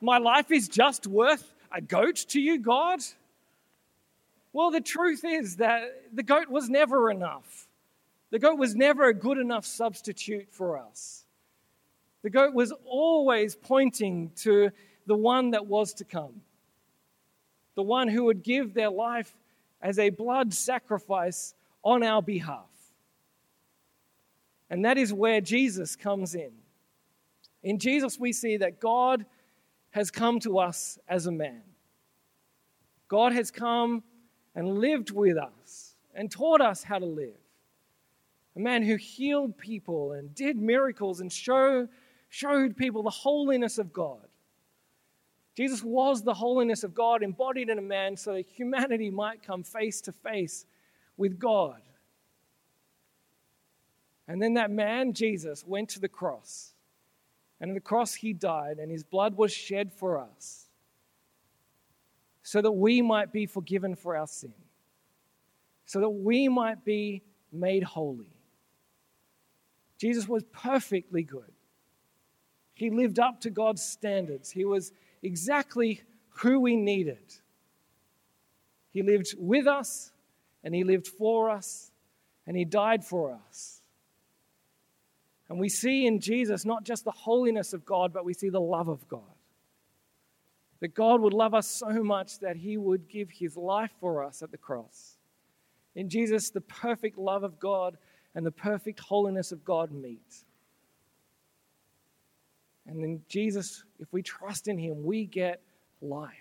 My 0.00 0.18
life 0.18 0.50
is 0.50 0.68
just 0.68 1.06
worth 1.06 1.54
a 1.70 1.80
goat 1.80 2.24
to 2.28 2.40
you, 2.40 2.58
God? 2.58 3.00
Well, 4.54 4.70
the 4.70 4.80
truth 4.80 5.24
is 5.24 5.56
that 5.56 5.82
the 6.12 6.22
goat 6.22 6.48
was 6.48 6.70
never 6.70 7.10
enough. 7.10 7.66
The 8.30 8.38
goat 8.38 8.56
was 8.56 8.76
never 8.76 9.08
a 9.08 9.12
good 9.12 9.36
enough 9.36 9.66
substitute 9.66 10.46
for 10.52 10.78
us. 10.78 11.24
The 12.22 12.30
goat 12.30 12.54
was 12.54 12.72
always 12.86 13.56
pointing 13.56 14.30
to 14.36 14.70
the 15.06 15.16
one 15.16 15.50
that 15.50 15.66
was 15.66 15.92
to 15.94 16.04
come, 16.04 16.40
the 17.74 17.82
one 17.82 18.06
who 18.06 18.24
would 18.26 18.44
give 18.44 18.74
their 18.74 18.90
life 18.90 19.36
as 19.82 19.98
a 19.98 20.10
blood 20.10 20.54
sacrifice 20.54 21.52
on 21.82 22.04
our 22.04 22.22
behalf. 22.22 22.70
And 24.70 24.84
that 24.84 24.98
is 24.98 25.12
where 25.12 25.40
Jesus 25.40 25.96
comes 25.96 26.36
in. 26.36 26.52
In 27.64 27.80
Jesus, 27.80 28.20
we 28.20 28.32
see 28.32 28.58
that 28.58 28.78
God 28.78 29.26
has 29.90 30.12
come 30.12 30.38
to 30.40 30.60
us 30.60 30.96
as 31.08 31.26
a 31.26 31.32
man. 31.32 31.62
God 33.08 33.32
has 33.32 33.50
come 33.50 34.04
and 34.54 34.78
lived 34.78 35.10
with 35.10 35.36
us 35.36 35.96
and 36.14 36.30
taught 36.30 36.60
us 36.60 36.82
how 36.82 36.98
to 36.98 37.06
live. 37.06 37.36
A 38.56 38.60
man 38.60 38.82
who 38.82 38.96
healed 38.96 39.58
people 39.58 40.12
and 40.12 40.34
did 40.34 40.56
miracles 40.56 41.20
and 41.20 41.32
show, 41.32 41.88
showed 42.28 42.76
people 42.76 43.02
the 43.02 43.10
holiness 43.10 43.78
of 43.78 43.92
God. 43.92 44.28
Jesus 45.56 45.82
was 45.82 46.22
the 46.22 46.34
holiness 46.34 46.84
of 46.84 46.94
God 46.94 47.22
embodied 47.22 47.68
in 47.68 47.78
a 47.78 47.82
man 47.82 48.16
so 48.16 48.34
that 48.34 48.46
humanity 48.46 49.10
might 49.10 49.42
come 49.42 49.62
face 49.62 50.00
to 50.02 50.12
face 50.12 50.66
with 51.16 51.38
God. 51.38 51.80
And 54.26 54.40
then 54.40 54.54
that 54.54 54.70
man, 54.70 55.12
Jesus, 55.12 55.64
went 55.66 55.90
to 55.90 56.00
the 56.00 56.08
cross. 56.08 56.74
And 57.60 57.70
on 57.70 57.74
the 57.74 57.80
cross, 57.80 58.14
he 58.14 58.32
died, 58.32 58.78
and 58.78 58.90
his 58.90 59.04
blood 59.04 59.36
was 59.36 59.52
shed 59.52 59.92
for 59.92 60.18
us 60.18 60.63
so 62.44 62.60
that 62.60 62.70
we 62.70 63.00
might 63.00 63.32
be 63.32 63.46
forgiven 63.46 63.96
for 63.96 64.16
our 64.16 64.26
sin, 64.26 64.52
so 65.86 65.98
that 66.00 66.10
we 66.10 66.46
might 66.46 66.84
be 66.84 67.22
made 67.50 67.82
holy. 67.82 68.36
Jesus 69.98 70.28
was 70.28 70.44
perfectly 70.52 71.22
good. 71.22 71.50
He 72.74 72.90
lived 72.90 73.18
up 73.18 73.40
to 73.40 73.50
God's 73.50 73.82
standards. 73.82 74.50
He 74.50 74.66
was 74.66 74.92
exactly 75.22 76.02
who 76.40 76.60
we 76.60 76.76
needed. 76.76 77.34
He 78.90 79.02
lived 79.02 79.34
with 79.38 79.66
us, 79.66 80.12
and 80.62 80.74
He 80.74 80.84
lived 80.84 81.06
for 81.06 81.48
us, 81.48 81.90
and 82.46 82.56
He 82.56 82.66
died 82.66 83.04
for 83.04 83.38
us. 83.48 83.80
And 85.48 85.58
we 85.58 85.70
see 85.70 86.06
in 86.06 86.20
Jesus 86.20 86.66
not 86.66 86.84
just 86.84 87.04
the 87.04 87.10
holiness 87.10 87.72
of 87.72 87.86
God, 87.86 88.12
but 88.12 88.26
we 88.26 88.34
see 88.34 88.50
the 88.50 88.60
love 88.60 88.88
of 88.88 89.08
God. 89.08 89.33
That 90.80 90.94
God 90.94 91.20
would 91.20 91.32
love 91.32 91.54
us 91.54 91.68
so 91.68 92.02
much 92.02 92.38
that 92.40 92.56
He 92.56 92.76
would 92.76 93.08
give 93.08 93.30
His 93.30 93.56
life 93.56 93.92
for 94.00 94.24
us 94.24 94.42
at 94.42 94.50
the 94.50 94.58
cross. 94.58 95.16
In 95.94 96.08
Jesus, 96.08 96.50
the 96.50 96.60
perfect 96.60 97.18
love 97.18 97.44
of 97.44 97.58
God 97.58 97.96
and 98.34 98.44
the 98.44 98.50
perfect 98.50 99.00
holiness 99.00 99.52
of 99.52 99.64
God 99.64 99.92
meet. 99.92 100.44
And 102.86 103.02
in 103.02 103.22
Jesus, 103.28 103.84
if 103.98 104.12
we 104.12 104.22
trust 104.22 104.68
in 104.68 104.78
him, 104.78 105.04
we 105.04 105.24
get 105.24 105.60
life. 106.02 106.32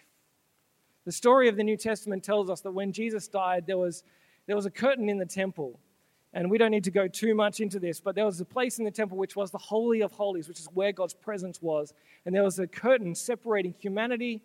The 1.05 1.11
story 1.11 1.47
of 1.47 1.55
the 1.55 1.63
New 1.63 1.77
Testament 1.77 2.23
tells 2.23 2.49
us 2.49 2.61
that 2.61 2.71
when 2.71 2.91
Jesus 2.91 3.27
died, 3.27 3.65
there 3.67 3.77
was, 3.77 4.03
there 4.45 4.55
was 4.55 4.65
a 4.65 4.71
curtain 4.71 5.09
in 5.09 5.17
the 5.17 5.25
temple. 5.25 5.79
And 6.33 6.49
we 6.49 6.57
don't 6.57 6.71
need 6.71 6.85
to 6.85 6.91
go 6.91 7.07
too 7.07 7.35
much 7.35 7.59
into 7.59 7.79
this, 7.79 7.99
but 7.99 8.15
there 8.15 8.25
was 8.25 8.41
a 8.41 8.45
place 8.45 8.79
in 8.79 8.85
the 8.85 8.91
temple 8.91 9.17
which 9.17 9.35
was 9.35 9.51
the 9.51 9.59
Holy 9.59 10.01
of 10.01 10.11
Holies, 10.13 10.47
which 10.47 10.59
is 10.59 10.67
where 10.73 10.91
God's 10.91 11.13
presence 11.13 11.61
was. 11.61 11.93
And 12.25 12.33
there 12.33 12.43
was 12.43 12.57
a 12.57 12.65
curtain 12.65 13.13
separating 13.13 13.75
humanity 13.77 14.41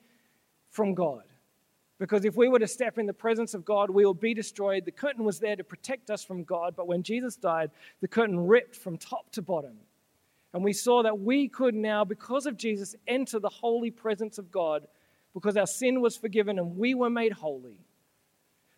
from 0.71 0.95
God. 0.95 1.23
Because 1.99 2.25
if 2.25 2.37
we 2.37 2.49
were 2.49 2.59
to 2.59 2.69
step 2.69 2.99
in 2.99 3.07
the 3.07 3.13
presence 3.13 3.55
of 3.55 3.65
God, 3.65 3.91
we 3.91 4.07
would 4.07 4.21
be 4.21 4.35
destroyed. 4.35 4.85
The 4.85 4.93
curtain 4.93 5.25
was 5.25 5.41
there 5.41 5.57
to 5.57 5.65
protect 5.65 6.11
us 6.11 6.23
from 6.23 6.45
God, 6.45 6.75
but 6.77 6.87
when 6.87 7.03
Jesus 7.03 7.37
died, 7.37 7.71
the 8.01 8.09
curtain 8.09 8.47
ripped 8.47 8.77
from 8.77 8.99
top 8.99 9.31
to 9.33 9.43
bottom. 9.43 9.79
And 10.53 10.63
we 10.63 10.73
saw 10.73 11.03
that 11.03 11.19
we 11.19 11.49
could 11.49 11.75
now, 11.75 12.05
because 12.05 12.47
of 12.47 12.57
Jesus, 12.57 12.95
enter 13.07 13.39
the 13.39 13.49
holy 13.49 13.91
presence 13.91 14.39
of 14.39 14.51
God 14.51 14.87
because 15.35 15.57
our 15.57 15.67
sin 15.67 16.01
was 16.01 16.17
forgiven 16.17 16.59
and 16.59 16.77
we 16.77 16.95
were 16.95 17.11
made 17.11 17.33
holy. 17.33 17.79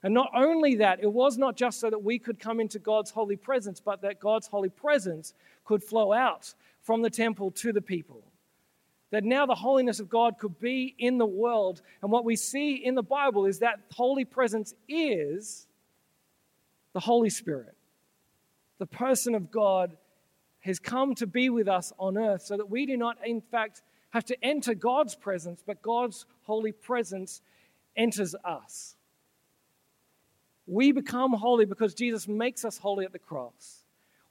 And 0.03 0.15
not 0.15 0.31
only 0.35 0.77
that, 0.77 1.03
it 1.03 1.13
was 1.13 1.37
not 1.37 1.57
just 1.57 1.79
so 1.79 1.91
that 1.91 2.03
we 2.03 2.19
could 2.19 2.39
come 2.39 2.59
into 2.59 2.79
God's 2.79 3.11
holy 3.11 3.37
presence, 3.37 3.81
but 3.81 4.01
that 4.03 4.19
God's 4.19 4.47
holy 4.47 4.71
presence 4.71 5.35
could 5.65 5.83
flow 5.83 6.13
out 6.13 6.55
from 6.83 7.03
the 7.03 7.11
temple 7.11 7.51
to 7.53 7.73
the 7.73 7.83
people. 7.83 8.23
That 9.11 9.25
now 9.25 9.45
the 9.45 9.55
holiness 9.55 10.01
of 10.01 10.09
God 10.09 10.39
could 10.39 10.59
be 10.59 10.95
in 10.99 11.19
the 11.19 11.27
world. 11.27 11.83
And 12.01 12.11
what 12.11 12.25
we 12.25 12.37
see 12.37 12.77
in 12.77 12.95
the 12.95 13.03
Bible 13.03 13.45
is 13.45 13.59
that 13.59 13.81
holy 13.93 14.25
presence 14.25 14.75
is 14.89 15.67
the 16.93 17.01
Holy 17.01 17.31
Spirit, 17.31 17.77
the 18.79 18.87
person 18.87 19.35
of 19.35 19.51
God 19.51 19.97
has 20.61 20.79
come 20.79 21.15
to 21.15 21.27
be 21.27 21.51
with 21.51 21.69
us 21.69 21.93
on 21.99 22.19
earth 22.19 22.43
so 22.43 22.57
that 22.57 22.71
we 22.71 22.87
do 22.87 22.97
not, 22.97 23.17
in 23.25 23.41
fact, 23.41 23.83
have 24.11 24.25
to 24.25 24.45
enter 24.45 24.75
God's 24.75 25.15
presence, 25.15 25.63
but 25.65 25.83
God's 25.83 26.27
holy 26.43 26.73
presence 26.73 27.43
enters 27.97 28.35
us. 28.45 28.97
We 30.70 30.92
become 30.92 31.33
holy 31.33 31.64
because 31.64 31.94
Jesus 31.94 32.28
makes 32.28 32.64
us 32.64 32.78
holy 32.78 33.04
at 33.04 33.12
the 33.12 33.18
cross. 33.18 33.83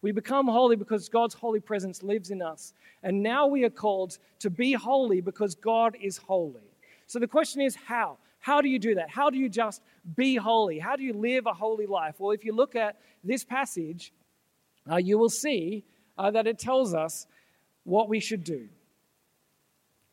We 0.02 0.14
become 0.14 0.48
holy 0.48 0.78
because 0.78 1.10
God's 1.10 1.34
holy 1.34 1.60
presence 1.60 2.02
lives 2.02 2.32
in 2.32 2.42
us. 2.42 2.74
And 3.04 3.22
now 3.22 3.48
we 3.48 3.66
are 3.66 3.70
called 3.70 4.18
to 4.40 4.50
be 4.50 4.72
holy 4.72 5.20
because 5.20 5.54
God 5.54 5.98
is 6.02 6.16
holy. 6.16 6.72
So 7.08 7.20
the 7.20 7.28
question 7.28 7.62
is 7.62 7.76
how? 7.76 8.20
How 8.40 8.62
do 8.62 8.70
you 8.70 8.80
do 8.80 8.96
that? 8.96 9.10
How 9.10 9.30
do 9.30 9.38
you 9.38 9.50
just 9.50 9.82
be 10.16 10.38
holy? 10.38 10.80
How 10.80 10.96
do 10.96 11.04
you 11.04 11.12
live 11.12 11.46
a 11.46 11.52
holy 11.54 11.86
life? 11.86 12.16
Well, 12.20 12.32
if 12.32 12.46
you 12.46 12.54
look 12.54 12.74
at 12.74 12.96
this 13.22 13.44
passage, 13.44 14.14
uh, 14.90 14.96
you 14.96 15.18
will 15.18 15.30
see 15.30 15.84
uh, 16.18 16.32
that 16.32 16.48
it 16.48 16.58
tells 16.58 16.94
us 16.94 17.28
what 17.84 18.08
we 18.08 18.22
should 18.22 18.46
do. 18.46 18.70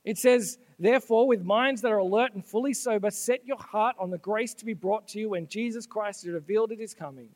It 0.04 0.18
says, 0.18 0.58
Therefore, 0.78 1.26
with 1.26 1.42
minds 1.42 1.80
that 1.82 1.92
are 1.92 1.98
alert 1.98 2.34
and 2.34 2.44
fully 2.44 2.74
sober, 2.74 3.10
set 3.10 3.46
your 3.46 3.58
heart 3.58 3.96
on 3.98 4.10
the 4.10 4.18
grace 4.18 4.52
to 4.54 4.64
be 4.64 4.74
brought 4.74 5.08
to 5.08 5.18
you 5.18 5.30
when 5.30 5.48
Jesus 5.48 5.86
Christ 5.86 6.26
is 6.26 6.32
revealed 6.32 6.70
at 6.72 6.78
his 6.78 6.92
coming. 6.92 7.30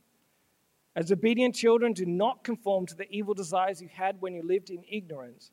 As 0.94 1.10
obedient 1.10 1.54
children, 1.54 1.92
do 1.92 2.04
not 2.04 2.44
conform 2.44 2.84
to 2.86 2.94
the 2.94 3.10
evil 3.10 3.32
desires 3.32 3.80
you 3.80 3.88
had 3.88 4.20
when 4.20 4.34
you 4.34 4.42
lived 4.42 4.70
in 4.70 4.84
ignorance. 4.90 5.52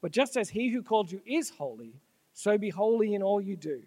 But 0.00 0.12
just 0.12 0.36
as 0.36 0.50
he 0.50 0.70
who 0.70 0.82
called 0.82 1.10
you 1.10 1.22
is 1.26 1.50
holy, 1.50 1.94
so 2.34 2.58
be 2.58 2.70
holy 2.70 3.14
in 3.14 3.22
all 3.22 3.40
you 3.40 3.56
do. 3.56 3.82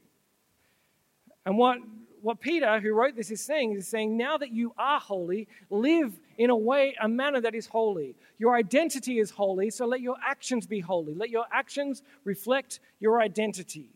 And 1.46 1.58
what 1.58 1.78
what 2.22 2.40
Peter, 2.40 2.80
who 2.80 2.94
wrote 2.94 3.16
this, 3.16 3.32
is 3.32 3.42
saying 3.42 3.74
is 3.74 3.88
saying, 3.88 4.18
now 4.18 4.38
that 4.38 4.52
you 4.52 4.74
are 4.78 5.00
holy, 5.00 5.48
live 5.70 6.20
in 6.38 6.50
a 6.50 6.56
way, 6.56 6.96
a 7.02 7.08
manner 7.08 7.42
that 7.42 7.56
is 7.56 7.68
holy. 7.68 8.16
Your 8.38 8.56
identity 8.56 9.20
is 9.20 9.32
holy, 9.32 9.70
so 9.70 9.86
let 9.86 10.02
your 10.02 10.18
actions 10.26 10.68
be 10.68 10.80
holy. 10.80 11.14
Let 11.14 11.30
your 11.30 11.46
actions 11.52 12.04
reflect 12.24 12.80
your 13.00 13.22
identity. 13.22 13.90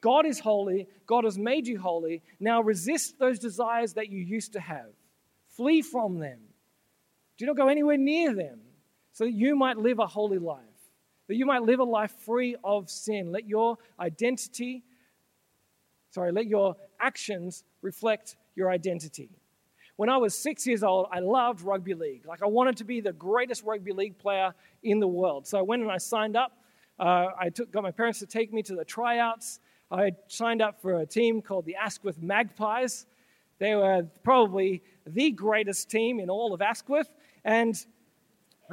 God 0.00 0.26
is 0.26 0.38
holy. 0.38 0.88
God 1.06 1.24
has 1.24 1.38
made 1.38 1.66
you 1.66 1.78
holy. 1.78 2.22
Now 2.38 2.62
resist 2.62 3.18
those 3.18 3.38
desires 3.38 3.94
that 3.94 4.08
you 4.08 4.20
used 4.20 4.52
to 4.52 4.60
have. 4.60 4.90
Flee 5.56 5.82
from 5.82 6.18
them. 6.18 6.38
Do 7.36 7.46
not 7.46 7.56
go 7.56 7.68
anywhere 7.68 7.96
near 7.96 8.34
them 8.34 8.60
so 9.12 9.24
that 9.24 9.32
you 9.32 9.56
might 9.56 9.76
live 9.76 9.98
a 9.98 10.06
holy 10.06 10.38
life, 10.38 10.60
that 11.26 11.36
you 11.36 11.46
might 11.46 11.62
live 11.62 11.80
a 11.80 11.84
life 11.84 12.12
free 12.24 12.56
of 12.62 12.88
sin. 12.90 13.32
Let 13.32 13.48
your 13.48 13.78
identity 13.98 14.84
Sorry, 16.18 16.32
let 16.32 16.48
your 16.48 16.74
actions 16.98 17.62
reflect 17.80 18.34
your 18.56 18.72
identity. 18.72 19.30
When 19.94 20.08
I 20.08 20.16
was 20.16 20.34
six 20.34 20.66
years 20.66 20.82
old, 20.82 21.06
I 21.12 21.20
loved 21.20 21.60
rugby 21.60 21.94
league. 21.94 22.26
Like, 22.26 22.42
I 22.42 22.46
wanted 22.46 22.76
to 22.78 22.84
be 22.84 23.00
the 23.00 23.12
greatest 23.12 23.62
rugby 23.62 23.92
league 23.92 24.18
player 24.18 24.52
in 24.82 24.98
the 24.98 25.06
world. 25.06 25.46
So 25.46 25.60
I 25.60 25.62
went 25.62 25.82
and 25.82 25.92
I 25.92 25.98
signed 25.98 26.34
up. 26.36 26.58
Uh, 26.98 27.26
I 27.38 27.50
took, 27.50 27.70
got 27.70 27.84
my 27.84 27.92
parents 27.92 28.18
to 28.18 28.26
take 28.26 28.52
me 28.52 28.64
to 28.64 28.74
the 28.74 28.84
tryouts. 28.84 29.60
I 29.92 30.10
signed 30.26 30.60
up 30.60 30.82
for 30.82 30.98
a 30.98 31.06
team 31.06 31.40
called 31.40 31.66
the 31.66 31.76
Asquith 31.76 32.20
Magpies. 32.20 33.06
They 33.60 33.76
were 33.76 34.02
probably 34.24 34.82
the 35.06 35.30
greatest 35.30 35.88
team 35.88 36.18
in 36.18 36.30
all 36.30 36.52
of 36.52 36.60
Asquith. 36.60 37.08
And 37.44 37.76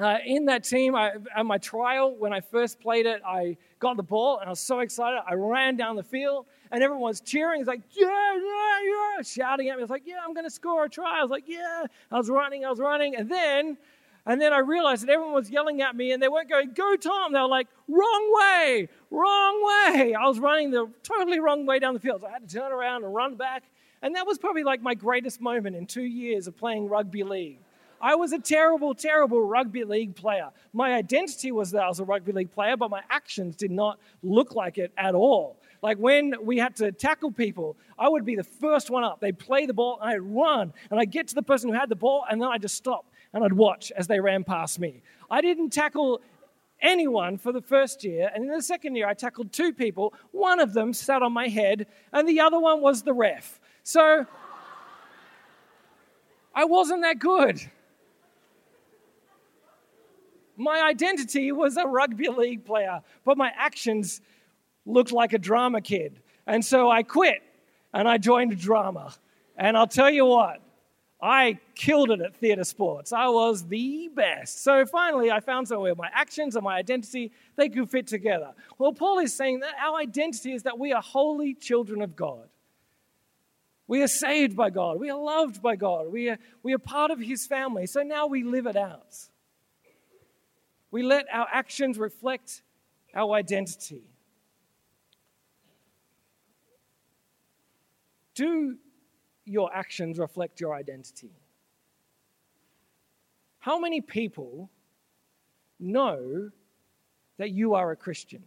uh, 0.01 0.17
in 0.25 0.45
that 0.45 0.63
team, 0.63 0.95
I, 0.95 1.11
at 1.37 1.45
my 1.45 1.59
trial, 1.59 2.15
when 2.17 2.33
I 2.33 2.41
first 2.41 2.79
played 2.79 3.05
it, 3.05 3.21
I 3.23 3.57
got 3.85 3.97
the 3.97 4.03
ball 4.03 4.39
and 4.39 4.47
I 4.47 4.49
was 4.49 4.59
so 4.59 4.79
excited. 4.79 5.21
I 5.27 5.35
ran 5.35 5.77
down 5.77 5.95
the 5.95 6.03
field 6.03 6.47
and 6.71 6.81
everyone 6.81 7.03
was 7.03 7.21
cheering. 7.21 7.61
It's 7.61 7.67
like, 7.67 7.81
yeah, 7.91 8.07
yeah, 8.07 8.79
yeah, 8.83 9.21
shouting 9.21 9.69
at 9.69 9.75
me. 9.75 9.81
I 9.81 9.83
was 9.83 9.91
like, 9.91 10.07
yeah, 10.07 10.21
I'm 10.25 10.33
going 10.33 10.45
to 10.45 10.49
score 10.49 10.85
a 10.85 10.89
try. 10.89 11.19
I 11.19 11.21
was 11.21 11.29
like, 11.29 11.43
yeah. 11.47 11.83
I 12.11 12.17
was 12.17 12.27
running, 12.27 12.65
I 12.65 12.71
was 12.71 12.79
running. 12.79 13.15
And 13.15 13.29
then, 13.29 13.77
and 14.25 14.41
then 14.41 14.53
I 14.53 14.57
realized 14.57 15.03
that 15.03 15.11
everyone 15.11 15.35
was 15.35 15.51
yelling 15.51 15.83
at 15.83 15.95
me 15.95 16.13
and 16.13 16.23
they 16.23 16.27
weren't 16.27 16.49
going, 16.49 16.71
go, 16.73 16.95
Tom. 16.95 17.31
They 17.31 17.39
were 17.39 17.47
like, 17.47 17.67
wrong 17.87 18.33
way, 18.33 18.89
wrong 19.11 19.63
way. 19.63 20.15
I 20.15 20.25
was 20.25 20.39
running 20.39 20.71
the 20.71 20.89
totally 21.03 21.39
wrong 21.39 21.67
way 21.67 21.77
down 21.77 21.93
the 21.93 21.99
field. 21.99 22.21
So 22.21 22.27
I 22.27 22.31
had 22.31 22.49
to 22.49 22.55
turn 22.55 22.71
around 22.71 23.03
and 23.03 23.13
run 23.13 23.35
back. 23.35 23.65
And 24.01 24.15
that 24.15 24.25
was 24.25 24.39
probably 24.39 24.63
like 24.63 24.81
my 24.81 24.95
greatest 24.95 25.41
moment 25.41 25.75
in 25.75 25.85
two 25.85 26.03
years 26.03 26.47
of 26.47 26.57
playing 26.57 26.89
rugby 26.89 27.21
league. 27.21 27.59
I 28.01 28.15
was 28.15 28.33
a 28.33 28.39
terrible, 28.39 28.93
terrible 28.93 29.41
rugby 29.41 29.83
league 29.83 30.15
player. 30.15 30.49
My 30.73 30.93
identity 30.93 31.51
was 31.51 31.71
that 31.71 31.83
I 31.83 31.87
was 31.87 31.99
a 31.99 32.03
rugby 32.03 32.31
league 32.31 32.51
player, 32.51 32.77
but 32.77 32.89
my 32.89 33.01
actions 33.09 33.55
did 33.55 33.71
not 33.71 33.99
look 34.23 34.53
like 34.53 34.77
it 34.77 34.91
at 34.97 35.15
all. 35.15 35.57
Like 35.81 35.97
when 35.97 36.35
we 36.41 36.57
had 36.57 36.75
to 36.77 36.91
tackle 36.91 37.31
people, 37.31 37.77
I 37.97 38.09
would 38.09 38.25
be 38.25 38.35
the 38.35 38.43
first 38.43 38.89
one 38.89 39.03
up. 39.03 39.19
They'd 39.19 39.37
play 39.37 39.65
the 39.65 39.73
ball, 39.73 39.99
and 40.01 40.09
I'd 40.09 40.21
run, 40.21 40.73
and 40.89 40.99
I'd 40.99 41.11
get 41.11 41.27
to 41.29 41.35
the 41.35 41.43
person 41.43 41.69
who 41.69 41.75
had 41.75 41.89
the 41.89 41.95
ball, 41.95 42.25
and 42.29 42.41
then 42.41 42.49
I'd 42.49 42.61
just 42.61 42.75
stop 42.75 43.05
and 43.33 43.43
I'd 43.43 43.53
watch 43.53 43.91
as 43.95 44.07
they 44.07 44.19
ran 44.19 44.43
past 44.43 44.79
me. 44.79 45.01
I 45.29 45.41
didn't 45.41 45.71
tackle 45.71 46.21
anyone 46.81 47.37
for 47.37 47.51
the 47.51 47.61
first 47.61 48.03
year, 48.03 48.31
and 48.33 48.45
in 48.45 48.51
the 48.51 48.61
second 48.61 48.95
year, 48.95 49.07
I 49.07 49.13
tackled 49.13 49.51
two 49.51 49.73
people. 49.73 50.13
One 50.31 50.59
of 50.59 50.73
them 50.73 50.93
sat 50.93 51.21
on 51.21 51.33
my 51.33 51.47
head, 51.47 51.87
and 52.13 52.27
the 52.27 52.39
other 52.39 52.59
one 52.59 52.81
was 52.81 53.03
the 53.03 53.13
ref. 53.13 53.59
So 53.83 54.25
I 56.53 56.65
wasn't 56.65 57.01
that 57.01 57.19
good. 57.19 57.61
My 60.57 60.81
identity 60.81 61.51
was 61.51 61.77
a 61.77 61.85
rugby 61.85 62.29
league 62.29 62.65
player, 62.65 63.01
but 63.23 63.37
my 63.37 63.51
actions 63.57 64.21
looked 64.85 65.11
like 65.11 65.33
a 65.33 65.39
drama 65.39 65.81
kid. 65.81 66.21
And 66.47 66.63
so 66.63 66.89
I 66.89 67.03
quit 67.03 67.41
and 67.93 68.07
I 68.07 68.17
joined 68.17 68.57
drama. 68.59 69.13
And 69.57 69.77
I'll 69.77 69.87
tell 69.87 70.09
you 70.09 70.25
what, 70.25 70.61
I 71.21 71.59
killed 71.75 72.11
it 72.11 72.21
at 72.21 72.35
theatre 72.35 72.63
sports. 72.63 73.13
I 73.13 73.27
was 73.29 73.67
the 73.67 74.09
best. 74.13 74.63
So 74.63 74.85
finally, 74.85 75.31
I 75.31 75.39
found 75.39 75.67
somewhere 75.67 75.95
my 75.95 76.09
actions 76.13 76.55
and 76.55 76.63
my 76.63 76.75
identity, 76.75 77.31
they 77.55 77.69
could 77.69 77.89
fit 77.89 78.07
together. 78.07 78.51
Well, 78.77 78.93
Paul 78.93 79.19
is 79.19 79.35
saying 79.35 79.61
that 79.61 79.73
our 79.81 79.97
identity 79.97 80.53
is 80.53 80.63
that 80.63 80.77
we 80.77 80.93
are 80.93 81.01
holy 81.01 81.53
children 81.53 82.01
of 82.01 82.15
God. 82.15 82.47
We 83.87 84.01
are 84.01 84.07
saved 84.07 84.55
by 84.55 84.71
God. 84.71 84.99
We 84.99 85.09
are 85.09 85.19
loved 85.19 85.61
by 85.61 85.75
God. 85.75 86.11
We 86.11 86.29
are, 86.29 86.37
we 86.63 86.73
are 86.73 86.79
part 86.79 87.11
of 87.11 87.19
His 87.19 87.45
family. 87.47 87.85
So 87.85 88.01
now 88.01 88.27
we 88.27 88.43
live 88.43 88.65
it 88.65 88.75
out. 88.75 89.15
We 90.95 91.03
let 91.03 91.25
our 91.29 91.45
actions 91.51 91.97
reflect 91.97 92.61
our 93.13 93.33
identity. 93.33 94.05
Do 98.33 98.77
your 99.43 99.75
actions 99.75 100.19
reflect 100.19 100.61
your 100.61 100.73
identity? 100.73 101.33
How 103.59 103.77
many 103.77 103.99
people 103.99 104.69
know 105.81 106.49
that 107.39 107.51
you 107.51 107.73
are 107.73 107.91
a 107.91 107.97
Christian? 107.97 108.43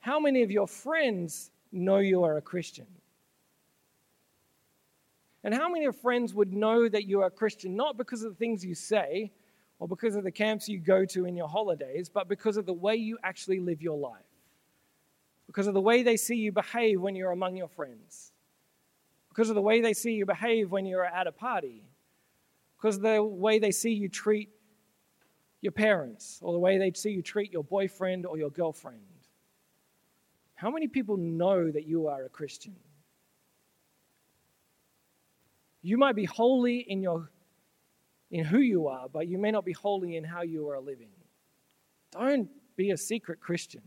How 0.00 0.18
many 0.18 0.42
of 0.42 0.50
your 0.50 0.66
friends 0.66 1.52
know 1.70 1.98
you 1.98 2.24
are 2.24 2.38
a 2.38 2.42
Christian? 2.42 2.88
And 5.44 5.54
how 5.54 5.68
many 5.68 5.78
of 5.78 5.82
your 5.84 5.92
friends 5.92 6.34
would 6.34 6.52
know 6.52 6.88
that 6.88 7.04
you 7.04 7.20
are 7.20 7.26
a 7.26 7.30
Christian 7.30 7.76
not 7.76 7.96
because 7.96 8.24
of 8.24 8.32
the 8.32 8.36
things 8.36 8.64
you 8.64 8.74
say 8.74 9.30
or 9.80 9.88
because 9.88 10.14
of 10.14 10.22
the 10.22 10.30
camps 10.30 10.68
you 10.68 10.78
go 10.78 11.04
to 11.06 11.24
in 11.24 11.36
your 11.36 11.48
holidays, 11.48 12.08
but 12.08 12.28
because 12.28 12.56
of 12.56 12.66
the 12.66 12.72
way 12.72 12.94
you 12.94 13.18
actually 13.24 13.58
live 13.58 13.82
your 13.82 13.98
life? 13.98 14.22
Because 15.48 15.66
of 15.66 15.74
the 15.74 15.80
way 15.80 16.04
they 16.04 16.16
see 16.16 16.36
you 16.36 16.52
behave 16.52 17.00
when 17.00 17.16
you're 17.16 17.32
among 17.32 17.56
your 17.56 17.68
friends? 17.68 18.30
because 19.30 19.48
of 19.48 19.54
the 19.54 19.62
way 19.62 19.80
they 19.80 19.94
see 19.94 20.12
you 20.12 20.26
behave 20.26 20.70
when 20.70 20.84
you're 20.84 21.04
at 21.04 21.26
a 21.26 21.32
party, 21.32 21.84
because 22.76 22.96
of 22.96 23.02
the 23.02 23.22
way 23.22 23.58
they 23.58 23.70
see 23.70 23.92
you 23.92 24.08
treat 24.08 24.50
your 25.62 25.72
parents, 25.72 26.40
or 26.42 26.52
the 26.52 26.58
way 26.58 26.78
they 26.78 26.92
see 26.92 27.10
you 27.10 27.22
treat 27.22 27.52
your 27.52 27.64
boyfriend 27.64 28.26
or 28.26 28.36
your 28.36 28.50
girlfriend. 28.50 29.00
How 30.54 30.70
many 30.70 30.88
people 30.88 31.16
know 31.16 31.70
that 31.70 31.86
you 31.86 32.08
are 32.08 32.24
a 32.24 32.28
Christian? 32.28 32.74
You 35.82 35.96
might 35.96 36.16
be 36.16 36.24
holy 36.24 36.78
in 36.78 37.00
your 37.00 37.30
in 38.30 38.44
who 38.44 38.58
you 38.58 38.86
are, 38.88 39.08
but 39.12 39.26
you 39.26 39.38
may 39.38 39.50
not 39.50 39.64
be 39.64 39.72
holy 39.72 40.16
in 40.16 40.24
how 40.24 40.42
you 40.42 40.68
are 40.68 40.80
living. 40.80 41.10
Don't 42.12 42.48
be 42.76 42.90
a 42.90 42.96
secret 42.96 43.40
Christian. 43.40 43.82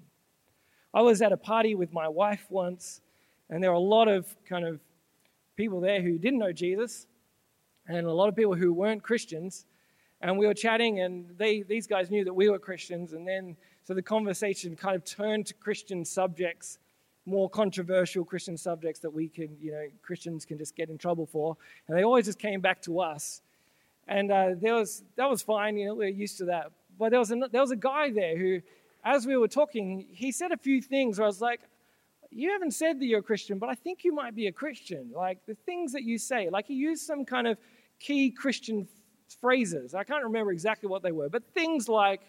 I 0.93 1.01
was 1.01 1.21
at 1.21 1.31
a 1.31 1.37
party 1.37 1.75
with 1.75 1.91
my 1.91 2.07
wife 2.07 2.45
once, 2.49 3.01
and 3.49 3.63
there 3.63 3.71
were 3.71 3.77
a 3.77 3.79
lot 3.79 4.07
of 4.07 4.27
kind 4.47 4.65
of 4.65 4.79
people 5.55 5.79
there 5.79 6.01
who 6.01 6.17
didn't 6.17 6.39
know 6.39 6.51
Jesus 6.51 7.07
and 7.87 8.05
a 8.05 8.13
lot 8.13 8.29
of 8.29 8.35
people 8.35 8.55
who 8.55 8.73
weren't 8.73 9.03
Christians. 9.03 9.65
And 10.21 10.37
we 10.37 10.47
were 10.47 10.53
chatting, 10.53 11.01
and 11.01 11.25
they, 11.37 11.63
these 11.63 11.85
guys 11.85 12.09
knew 12.09 12.23
that 12.23 12.33
we 12.33 12.49
were 12.49 12.59
Christians. 12.59 13.13
And 13.13 13.27
then, 13.27 13.57
so 13.83 13.93
the 13.93 14.01
conversation 14.01 14.75
kind 14.75 14.95
of 14.95 15.03
turned 15.03 15.47
to 15.47 15.53
Christian 15.55 16.05
subjects, 16.05 16.79
more 17.25 17.49
controversial 17.49 18.23
Christian 18.23 18.57
subjects 18.57 19.01
that 19.01 19.09
we 19.09 19.27
can, 19.27 19.57
you 19.59 19.71
know, 19.71 19.85
Christians 20.01 20.45
can 20.45 20.57
just 20.57 20.75
get 20.75 20.89
in 20.89 20.97
trouble 20.97 21.25
for. 21.25 21.57
And 21.87 21.97
they 21.97 22.03
always 22.03 22.25
just 22.25 22.39
came 22.39 22.61
back 22.61 22.81
to 22.83 23.01
us. 23.01 23.41
And 24.07 24.31
uh, 24.31 24.49
there 24.59 24.75
was, 24.75 25.03
that 25.15 25.29
was 25.29 25.41
fine, 25.41 25.77
you 25.77 25.87
know, 25.87 25.95
we 25.95 26.05
are 26.05 26.09
used 26.09 26.37
to 26.39 26.45
that. 26.45 26.71
But 26.99 27.09
there 27.09 27.19
was, 27.19 27.31
a, 27.31 27.35
there 27.51 27.61
was 27.61 27.71
a 27.71 27.75
guy 27.75 28.11
there 28.11 28.37
who, 28.37 28.61
as 29.03 29.25
we 29.25 29.37
were 29.37 29.47
talking, 29.47 30.05
he 30.11 30.31
said 30.31 30.51
a 30.51 30.57
few 30.57 30.81
things 30.81 31.17
where 31.17 31.25
I 31.25 31.27
was 31.27 31.41
like, 31.41 31.61
you 32.29 32.51
haven't 32.51 32.71
said 32.71 32.99
that 32.99 33.05
you're 33.05 33.19
a 33.19 33.23
Christian, 33.23 33.59
but 33.59 33.69
I 33.69 33.75
think 33.75 34.03
you 34.03 34.13
might 34.13 34.35
be 34.35 34.47
a 34.47 34.51
Christian. 34.51 35.11
Like 35.15 35.45
the 35.45 35.55
things 35.65 35.93
that 35.93 36.03
you 36.03 36.17
say, 36.17 36.49
like 36.49 36.67
he 36.67 36.73
used 36.73 37.05
some 37.05 37.25
kind 37.25 37.47
of 37.47 37.57
key 37.99 38.31
Christian 38.31 38.87
phrases. 39.39 39.93
I 39.93 40.03
can't 40.03 40.23
remember 40.23 40.51
exactly 40.51 40.89
what 40.89 41.03
they 41.03 41.11
were, 41.11 41.29
but 41.29 41.43
things 41.53 41.87
like, 41.87 42.21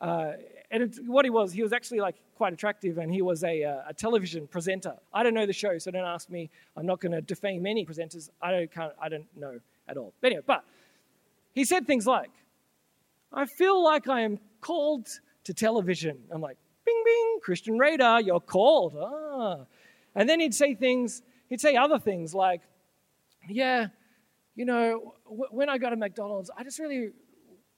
uh, 0.00 0.32
and 0.70 0.82
it, 0.84 0.98
what 1.06 1.24
he 1.24 1.30
was, 1.30 1.52
he 1.52 1.62
was 1.62 1.72
actually 1.72 2.00
like 2.00 2.16
quite 2.36 2.52
attractive, 2.52 2.98
and 2.98 3.12
he 3.12 3.22
was 3.22 3.44
a, 3.44 3.64
uh, 3.64 3.82
a 3.88 3.94
television 3.94 4.46
presenter. 4.46 4.94
I 5.12 5.22
don't 5.22 5.34
know 5.34 5.46
the 5.46 5.52
show, 5.52 5.78
so 5.78 5.90
don't 5.90 6.04
ask 6.04 6.30
me. 6.30 6.50
I'm 6.76 6.86
not 6.86 7.00
going 7.00 7.12
to 7.12 7.20
defame 7.20 7.66
any 7.66 7.84
presenters. 7.84 8.30
I 8.40 8.50
don't, 8.50 8.70
can't, 8.72 8.92
I 9.00 9.08
don't 9.08 9.26
know 9.36 9.60
at 9.88 9.96
all. 9.96 10.12
But 10.20 10.28
anyway, 10.28 10.42
but 10.46 10.64
he 11.54 11.64
said 11.64 11.86
things 11.86 12.06
like, 12.06 12.30
"I 13.32 13.46
feel 13.46 13.82
like 13.82 14.08
I 14.08 14.20
am 14.22 14.38
called 14.60 15.08
to 15.44 15.54
television." 15.54 16.18
I'm 16.30 16.40
like, 16.40 16.58
bing, 16.84 17.02
bing, 17.04 17.38
Christian 17.42 17.78
radar, 17.78 18.20
you're 18.20 18.40
called. 18.40 18.96
Ah. 18.96 19.66
And 20.14 20.28
then 20.28 20.40
he'd 20.40 20.54
say 20.54 20.74
things, 20.74 21.22
he'd 21.48 21.60
say 21.60 21.76
other 21.76 21.98
things 21.98 22.34
like, 22.34 22.60
yeah, 23.48 23.88
you 24.54 24.64
know, 24.64 25.14
w- 25.24 25.48
when 25.50 25.68
I 25.68 25.78
go 25.78 25.90
to 25.90 25.96
McDonald's, 25.96 26.50
I 26.56 26.64
just 26.64 26.78
really 26.78 27.10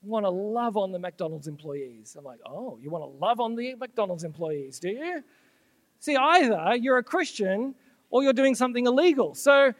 want 0.02 0.26
to 0.26 0.30
love 0.30 0.76
on 0.76 0.92
the 0.92 0.98
McDonald's 0.98 1.46
employees. 1.46 2.16
I'm 2.18 2.24
like, 2.24 2.40
oh, 2.46 2.78
you 2.82 2.90
want 2.90 3.04
to 3.04 3.18
love 3.24 3.40
on 3.40 3.54
the 3.54 3.74
McDonald's 3.74 4.24
employees, 4.24 4.78
do 4.78 4.90
you? 4.90 5.22
See, 6.00 6.16
either 6.16 6.76
you're 6.76 6.98
a 6.98 7.04
Christian 7.04 7.74
or 8.10 8.22
you're 8.22 8.34
doing 8.34 8.54
something 8.54 8.86
illegal. 8.86 9.34
So 9.34 9.72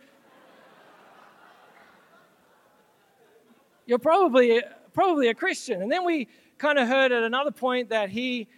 you're 3.87 3.99
probably 3.99 4.63
probably 4.93 5.29
a 5.29 5.35
Christian. 5.35 5.83
And 5.83 5.91
then 5.91 6.05
we 6.05 6.29
kind 6.59 6.79
of 6.79 6.89
heard 6.89 7.13
at 7.13 7.23
another 7.23 7.51
point 7.51 7.91
that 7.91 8.11
he 8.11 8.49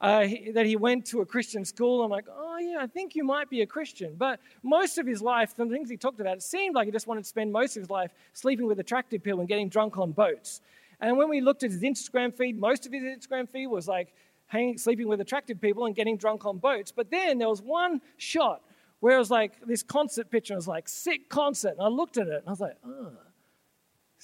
uh, 0.00 0.26
he, 0.26 0.50
that 0.50 0.66
he 0.66 0.76
went 0.76 1.06
to 1.06 1.20
a 1.22 1.26
Christian 1.26 1.64
school. 1.64 2.02
I'm 2.02 2.10
like, 2.10 2.26
oh, 2.30 2.58
yeah, 2.58 2.76
I 2.78 2.86
think 2.86 3.14
you 3.14 3.24
might 3.24 3.48
be 3.48 3.62
a 3.62 3.66
Christian. 3.66 4.16
But 4.18 4.38
most 4.62 4.98
of 4.98 5.06
his 5.06 5.22
life, 5.22 5.56
the 5.56 5.64
things 5.66 5.88
he 5.88 5.96
talked 5.96 6.20
about, 6.20 6.36
it 6.36 6.42
seemed 6.42 6.74
like 6.74 6.86
he 6.86 6.92
just 6.92 7.06
wanted 7.06 7.22
to 7.22 7.28
spend 7.28 7.50
most 7.52 7.76
of 7.76 7.80
his 7.80 7.88
life 7.88 8.12
sleeping 8.34 8.66
with 8.66 8.78
attractive 8.80 9.22
people 9.22 9.40
and 9.40 9.48
getting 9.48 9.70
drunk 9.70 9.96
on 9.96 10.12
boats. 10.12 10.60
And 11.00 11.16
when 11.16 11.30
we 11.30 11.40
looked 11.40 11.62
at 11.62 11.70
his 11.70 11.80
Instagram 11.80 12.34
feed, 12.34 12.58
most 12.58 12.84
of 12.86 12.92
his 12.92 13.02
Instagram 13.02 13.48
feed 13.48 13.68
was 13.68 13.88
like 13.88 14.12
hanging, 14.46 14.76
sleeping 14.76 15.08
with 15.08 15.20
attractive 15.20 15.60
people 15.60 15.86
and 15.86 15.94
getting 15.94 16.18
drunk 16.18 16.44
on 16.44 16.58
boats. 16.58 16.92
But 16.92 17.10
then 17.10 17.38
there 17.38 17.48
was 17.48 17.62
one 17.62 18.02
shot 18.18 18.62
where 19.00 19.16
it 19.16 19.18
was 19.18 19.30
like 19.30 19.52
this 19.66 19.82
concert 19.82 20.30
picture. 20.30 20.52
It 20.52 20.56
was 20.56 20.68
like, 20.68 20.88
sick 20.88 21.30
concert. 21.30 21.74
And 21.78 21.82
I 21.82 21.88
looked 21.88 22.18
at 22.18 22.26
it 22.26 22.40
and 22.40 22.46
I 22.46 22.50
was 22.50 22.60
like, 22.60 22.76
oh, 22.84 23.12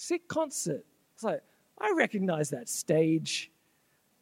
sick 0.01 0.27
concert. 0.29 0.85
It's 1.15 1.23
like, 1.23 1.43
I 1.79 1.93
recognize 1.95 2.51
that 2.51 2.69
stage. 2.69 3.51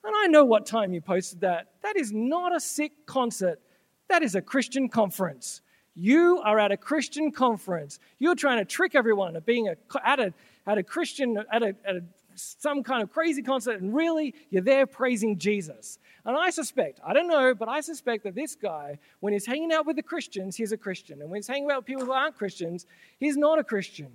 And 0.03 0.13
I 0.17 0.27
know 0.27 0.45
what 0.45 0.67
time 0.67 0.93
you 0.93 1.01
posted 1.01 1.41
that. 1.43 1.69
That 1.83 1.97
is 1.97 2.13
not 2.13 2.55
a 2.55 2.61
sick 2.61 2.93
concert, 3.07 3.61
that 4.09 4.23
is 4.23 4.35
a 4.35 4.43
Christian 4.43 4.89
conference. 4.89 5.61
You 5.95 6.41
are 6.45 6.59
at 6.59 6.73
a 6.73 6.77
Christian 6.77 7.31
conference. 7.31 7.99
You're 8.19 8.35
trying 8.35 8.59
to 8.59 8.65
trick 8.65 8.95
everyone 8.95 9.37
at 9.37 9.45
being 9.45 9.69
a, 9.69 9.77
at, 10.05 10.21
a, 10.21 10.33
at 10.67 10.79
a 10.79 10.83
Christian, 10.83 11.39
at, 11.53 11.63
a, 11.63 11.75
at 11.85 11.97
a, 11.97 12.03
some 12.35 12.83
kind 12.83 13.03
of 13.03 13.13
crazy 13.13 13.43
concert, 13.43 13.81
and 13.81 13.95
really, 13.95 14.35
you're 14.51 14.63
there 14.63 14.87
praising 14.87 15.39
Jesus. 15.39 15.99
And 16.25 16.37
I 16.37 16.51
suspect, 16.51 17.01
I 17.05 17.13
don't 17.13 17.29
know, 17.29 17.55
but 17.55 17.69
I 17.69 17.81
suspect 17.81 18.25
that 18.25 18.35
this 18.35 18.55
guy, 18.55 18.99
when 19.21 19.33
he's 19.33 19.47
hanging 19.47 19.73
out 19.73 19.87
with 19.87 19.97
the 19.97 20.03
Christians, 20.03 20.57
he's 20.57 20.73
a 20.73 20.77
Christian. 20.77 21.21
And 21.21 21.31
when 21.31 21.39
he's 21.39 21.49
hanging 21.49 21.71
out 21.71 21.79
with 21.79 21.87
people 21.87 22.05
who 22.05 22.13
aren't 22.13 22.37
Christians, 22.37 22.87
he's 23.19 23.37
not 23.37 23.59
a 23.59 23.65
Christian. 23.65 24.13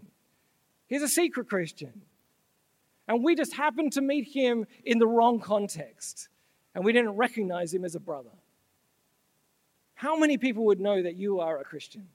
He's 0.94 1.02
a 1.02 1.08
secret 1.08 1.50
Christian. 1.50 2.04
And 3.08 3.24
we 3.24 3.34
just 3.34 3.56
happened 3.56 3.94
to 3.94 4.02
meet 4.02 4.28
him 4.28 4.68
in 4.86 5.00
the 5.00 5.08
wrong 5.08 5.40
context, 5.40 6.30
and 6.76 6.86
we 6.86 6.94
didn't 6.94 7.14
recognize 7.14 7.74
him 7.74 7.84
as 7.84 7.96
a 7.96 8.00
brother. 8.00 8.30
How 9.96 10.16
many 10.16 10.38
people 10.38 10.66
would 10.66 10.80
know 10.80 11.02
that 11.02 11.16
you 11.16 11.40
are 11.40 11.58
a 11.58 11.64
Christian? 11.64 12.08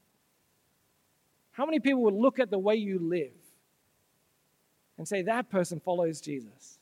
How 1.51 1.67
many 1.67 1.81
people 1.81 2.03
would 2.03 2.14
look 2.14 2.38
at 2.38 2.53
the 2.53 2.59
way 2.61 2.77
you 2.77 3.01
live 3.01 3.33
and 4.97 5.09
say, 5.09 5.23
that 5.23 5.51
person 5.51 5.81
follows 5.81 6.21
Jesus? 6.21 6.79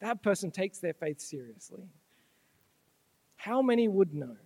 That 0.00 0.24
person 0.24 0.50
takes 0.50 0.78
their 0.78 0.94
faith 0.94 1.20
seriously? 1.20 1.84
How 3.36 3.62
many 3.62 3.86
would 3.86 4.14
know? 4.14 4.36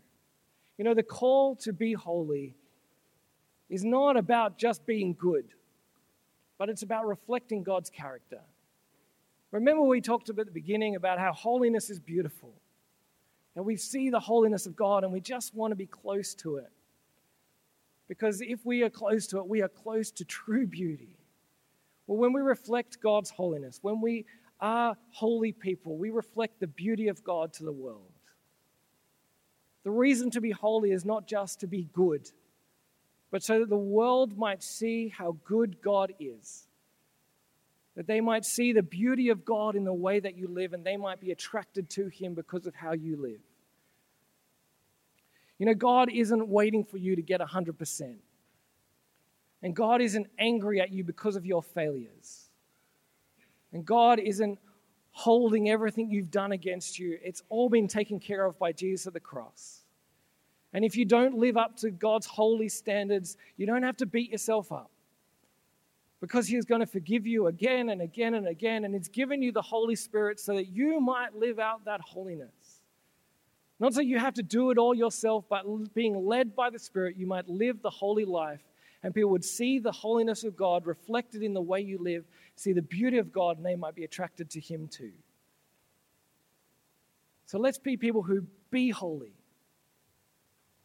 You 0.76 0.84
know, 0.84 0.92
the 0.92 1.02
call 1.02 1.56
to 1.56 1.72
be 1.72 1.94
holy 1.94 2.56
is 3.70 3.84
not 3.84 4.18
about 4.18 4.58
just 4.58 4.84
being 4.84 5.16
good. 5.18 5.46
But 6.60 6.68
it's 6.68 6.82
about 6.82 7.06
reflecting 7.06 7.62
God's 7.62 7.88
character. 7.88 8.42
Remember, 9.50 9.82
we 9.82 10.02
talked 10.02 10.28
about 10.28 10.42
at 10.42 10.46
the 10.48 10.52
beginning 10.52 10.94
about 10.94 11.18
how 11.18 11.32
holiness 11.32 11.88
is 11.88 11.98
beautiful. 11.98 12.52
And 13.56 13.64
we 13.64 13.78
see 13.78 14.10
the 14.10 14.20
holiness 14.20 14.66
of 14.66 14.76
God 14.76 15.02
and 15.02 15.10
we 15.10 15.22
just 15.22 15.54
want 15.54 15.70
to 15.72 15.76
be 15.76 15.86
close 15.86 16.34
to 16.34 16.56
it. 16.56 16.70
Because 18.08 18.42
if 18.42 18.66
we 18.66 18.82
are 18.82 18.90
close 18.90 19.26
to 19.28 19.38
it, 19.38 19.48
we 19.48 19.62
are 19.62 19.70
close 19.70 20.10
to 20.10 20.24
true 20.26 20.66
beauty. 20.66 21.16
Well, 22.06 22.18
when 22.18 22.34
we 22.34 22.42
reflect 22.42 23.00
God's 23.00 23.30
holiness, 23.30 23.78
when 23.80 24.02
we 24.02 24.26
are 24.60 24.98
holy 25.12 25.52
people, 25.52 25.96
we 25.96 26.10
reflect 26.10 26.60
the 26.60 26.66
beauty 26.66 27.08
of 27.08 27.24
God 27.24 27.54
to 27.54 27.64
the 27.64 27.72
world. 27.72 28.12
The 29.82 29.90
reason 29.90 30.30
to 30.32 30.42
be 30.42 30.50
holy 30.50 30.92
is 30.92 31.06
not 31.06 31.26
just 31.26 31.60
to 31.60 31.66
be 31.66 31.88
good, 31.94 32.28
but 33.30 33.42
so 33.42 33.60
that 33.60 33.68
the 33.68 33.76
world 33.76 34.36
might 34.36 34.62
see 34.62 35.08
how 35.08 35.36
good 35.44 35.80
God 35.80 36.12
is. 36.18 36.66
That 37.96 38.06
they 38.06 38.20
might 38.20 38.44
see 38.44 38.72
the 38.72 38.82
beauty 38.82 39.28
of 39.28 39.44
God 39.44 39.76
in 39.76 39.84
the 39.84 39.92
way 39.92 40.20
that 40.20 40.36
you 40.36 40.48
live 40.48 40.72
and 40.72 40.84
they 40.84 40.96
might 40.96 41.20
be 41.20 41.30
attracted 41.30 41.90
to 41.90 42.08
Him 42.08 42.34
because 42.34 42.66
of 42.66 42.74
how 42.74 42.92
you 42.92 43.16
live. 43.16 43.40
You 45.58 45.66
know, 45.66 45.74
God 45.74 46.10
isn't 46.10 46.48
waiting 46.48 46.84
for 46.84 46.96
you 46.96 47.14
to 47.16 47.22
get 47.22 47.40
100%. 47.40 48.16
And 49.62 49.76
God 49.76 50.00
isn't 50.00 50.26
angry 50.38 50.80
at 50.80 50.90
you 50.90 51.04
because 51.04 51.36
of 51.36 51.44
your 51.44 51.62
failures. 51.62 52.48
And 53.72 53.84
God 53.84 54.18
isn't 54.18 54.58
holding 55.12 55.68
everything 55.68 56.10
you've 56.10 56.30
done 56.30 56.52
against 56.52 56.98
you. 56.98 57.18
It's 57.22 57.42
all 57.48 57.68
been 57.68 57.88
taken 57.88 58.18
care 58.18 58.46
of 58.46 58.58
by 58.58 58.72
Jesus 58.72 59.06
at 59.06 59.12
the 59.12 59.20
cross. 59.20 59.79
And 60.72 60.84
if 60.84 60.96
you 60.96 61.04
don't 61.04 61.34
live 61.34 61.56
up 61.56 61.76
to 61.78 61.90
God's 61.90 62.26
holy 62.26 62.68
standards, 62.68 63.36
you 63.56 63.66
don't 63.66 63.82
have 63.82 63.96
to 63.98 64.06
beat 64.06 64.30
yourself 64.30 64.70
up. 64.70 64.90
Because 66.20 66.46
He's 66.46 66.64
going 66.64 66.80
to 66.80 66.86
forgive 66.86 67.26
you 67.26 67.46
again 67.46 67.88
and 67.88 68.00
again 68.00 68.34
and 68.34 68.46
again. 68.46 68.84
And 68.84 68.94
He's 68.94 69.08
given 69.08 69.42
you 69.42 69.52
the 69.52 69.62
Holy 69.62 69.96
Spirit 69.96 70.38
so 70.38 70.54
that 70.54 70.68
you 70.68 71.00
might 71.00 71.34
live 71.34 71.58
out 71.58 71.84
that 71.86 72.00
holiness. 72.00 72.80
Not 73.80 73.94
so 73.94 74.02
you 74.02 74.18
have 74.18 74.34
to 74.34 74.42
do 74.42 74.70
it 74.70 74.78
all 74.78 74.94
yourself, 74.94 75.46
but 75.48 75.64
being 75.94 76.26
led 76.26 76.54
by 76.54 76.70
the 76.70 76.78
Spirit, 76.78 77.16
you 77.16 77.26
might 77.26 77.48
live 77.48 77.80
the 77.82 77.90
holy 77.90 78.26
life. 78.26 78.60
And 79.02 79.14
people 79.14 79.30
would 79.30 79.44
see 79.44 79.78
the 79.78 79.90
holiness 79.90 80.44
of 80.44 80.54
God 80.54 80.86
reflected 80.86 81.42
in 81.42 81.54
the 81.54 81.62
way 81.62 81.80
you 81.80 81.98
live, 81.98 82.26
see 82.54 82.74
the 82.74 82.82
beauty 82.82 83.16
of 83.16 83.32
God, 83.32 83.56
and 83.56 83.64
they 83.64 83.76
might 83.76 83.94
be 83.94 84.04
attracted 84.04 84.50
to 84.50 84.60
Him 84.60 84.88
too. 84.88 85.12
So 87.46 87.58
let's 87.58 87.78
be 87.78 87.96
people 87.96 88.22
who 88.22 88.44
be 88.70 88.90
holy 88.90 89.32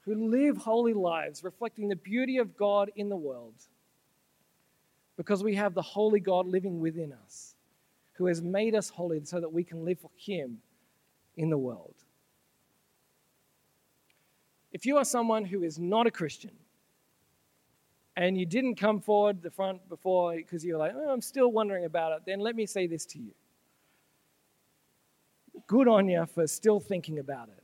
who 0.05 0.29
live 0.29 0.57
holy 0.57 0.93
lives 0.93 1.43
reflecting 1.43 1.87
the 1.87 1.95
beauty 1.95 2.37
of 2.37 2.55
God 2.55 2.91
in 2.95 3.09
the 3.09 3.15
world 3.15 3.55
because 5.17 5.43
we 5.43 5.55
have 5.55 5.73
the 5.73 5.81
holy 5.81 6.19
God 6.19 6.47
living 6.47 6.79
within 6.79 7.11
us 7.25 7.55
who 8.13 8.27
has 8.27 8.41
made 8.41 8.75
us 8.75 8.89
holy 8.89 9.23
so 9.25 9.39
that 9.39 9.51
we 9.51 9.63
can 9.63 9.83
live 9.83 9.99
for 9.99 10.11
Him 10.15 10.59
in 11.35 11.49
the 11.49 11.57
world. 11.57 11.95
If 14.71 14.85
you 14.85 14.97
are 14.97 15.05
someone 15.05 15.45
who 15.45 15.63
is 15.63 15.79
not 15.79 16.05
a 16.05 16.11
Christian 16.11 16.51
and 18.15 18.37
you 18.37 18.45
didn't 18.45 18.75
come 18.75 19.01
forward 19.01 19.41
the 19.41 19.49
front 19.49 19.87
before 19.89 20.35
because 20.35 20.63
you're 20.63 20.77
like, 20.77 20.93
oh, 20.95 21.09
I'm 21.09 21.21
still 21.21 21.51
wondering 21.51 21.85
about 21.85 22.11
it, 22.13 22.19
then 22.25 22.39
let 22.39 22.55
me 22.55 22.65
say 22.65 22.85
this 22.85 23.05
to 23.07 23.19
you. 23.19 23.31
Good 25.67 25.87
on 25.87 26.07
you 26.07 26.25
for 26.25 26.45
still 26.45 26.79
thinking 26.79 27.19
about 27.19 27.49
it. 27.49 27.63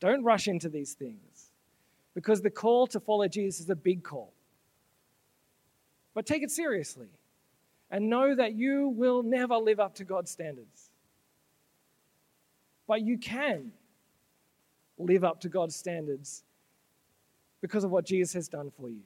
Don't 0.00 0.24
rush 0.24 0.48
into 0.48 0.68
these 0.68 0.94
things 0.94 1.25
because 2.16 2.40
the 2.40 2.48
call 2.48 2.86
to 2.86 2.98
follow 2.98 3.28
Jesus 3.28 3.60
is 3.60 3.68
a 3.68 3.76
big 3.76 4.02
call. 4.02 4.32
But 6.14 6.24
take 6.24 6.42
it 6.42 6.50
seriously 6.50 7.08
and 7.90 8.08
know 8.08 8.34
that 8.34 8.54
you 8.54 8.88
will 8.88 9.22
never 9.22 9.56
live 9.56 9.78
up 9.78 9.96
to 9.96 10.04
God's 10.04 10.30
standards. 10.30 10.88
But 12.88 13.02
you 13.02 13.18
can 13.18 13.70
live 14.96 15.24
up 15.24 15.42
to 15.42 15.50
God's 15.50 15.76
standards 15.76 16.42
because 17.60 17.84
of 17.84 17.90
what 17.90 18.06
Jesus 18.06 18.32
has 18.32 18.48
done 18.48 18.72
for 18.80 18.88
you. 18.88 19.02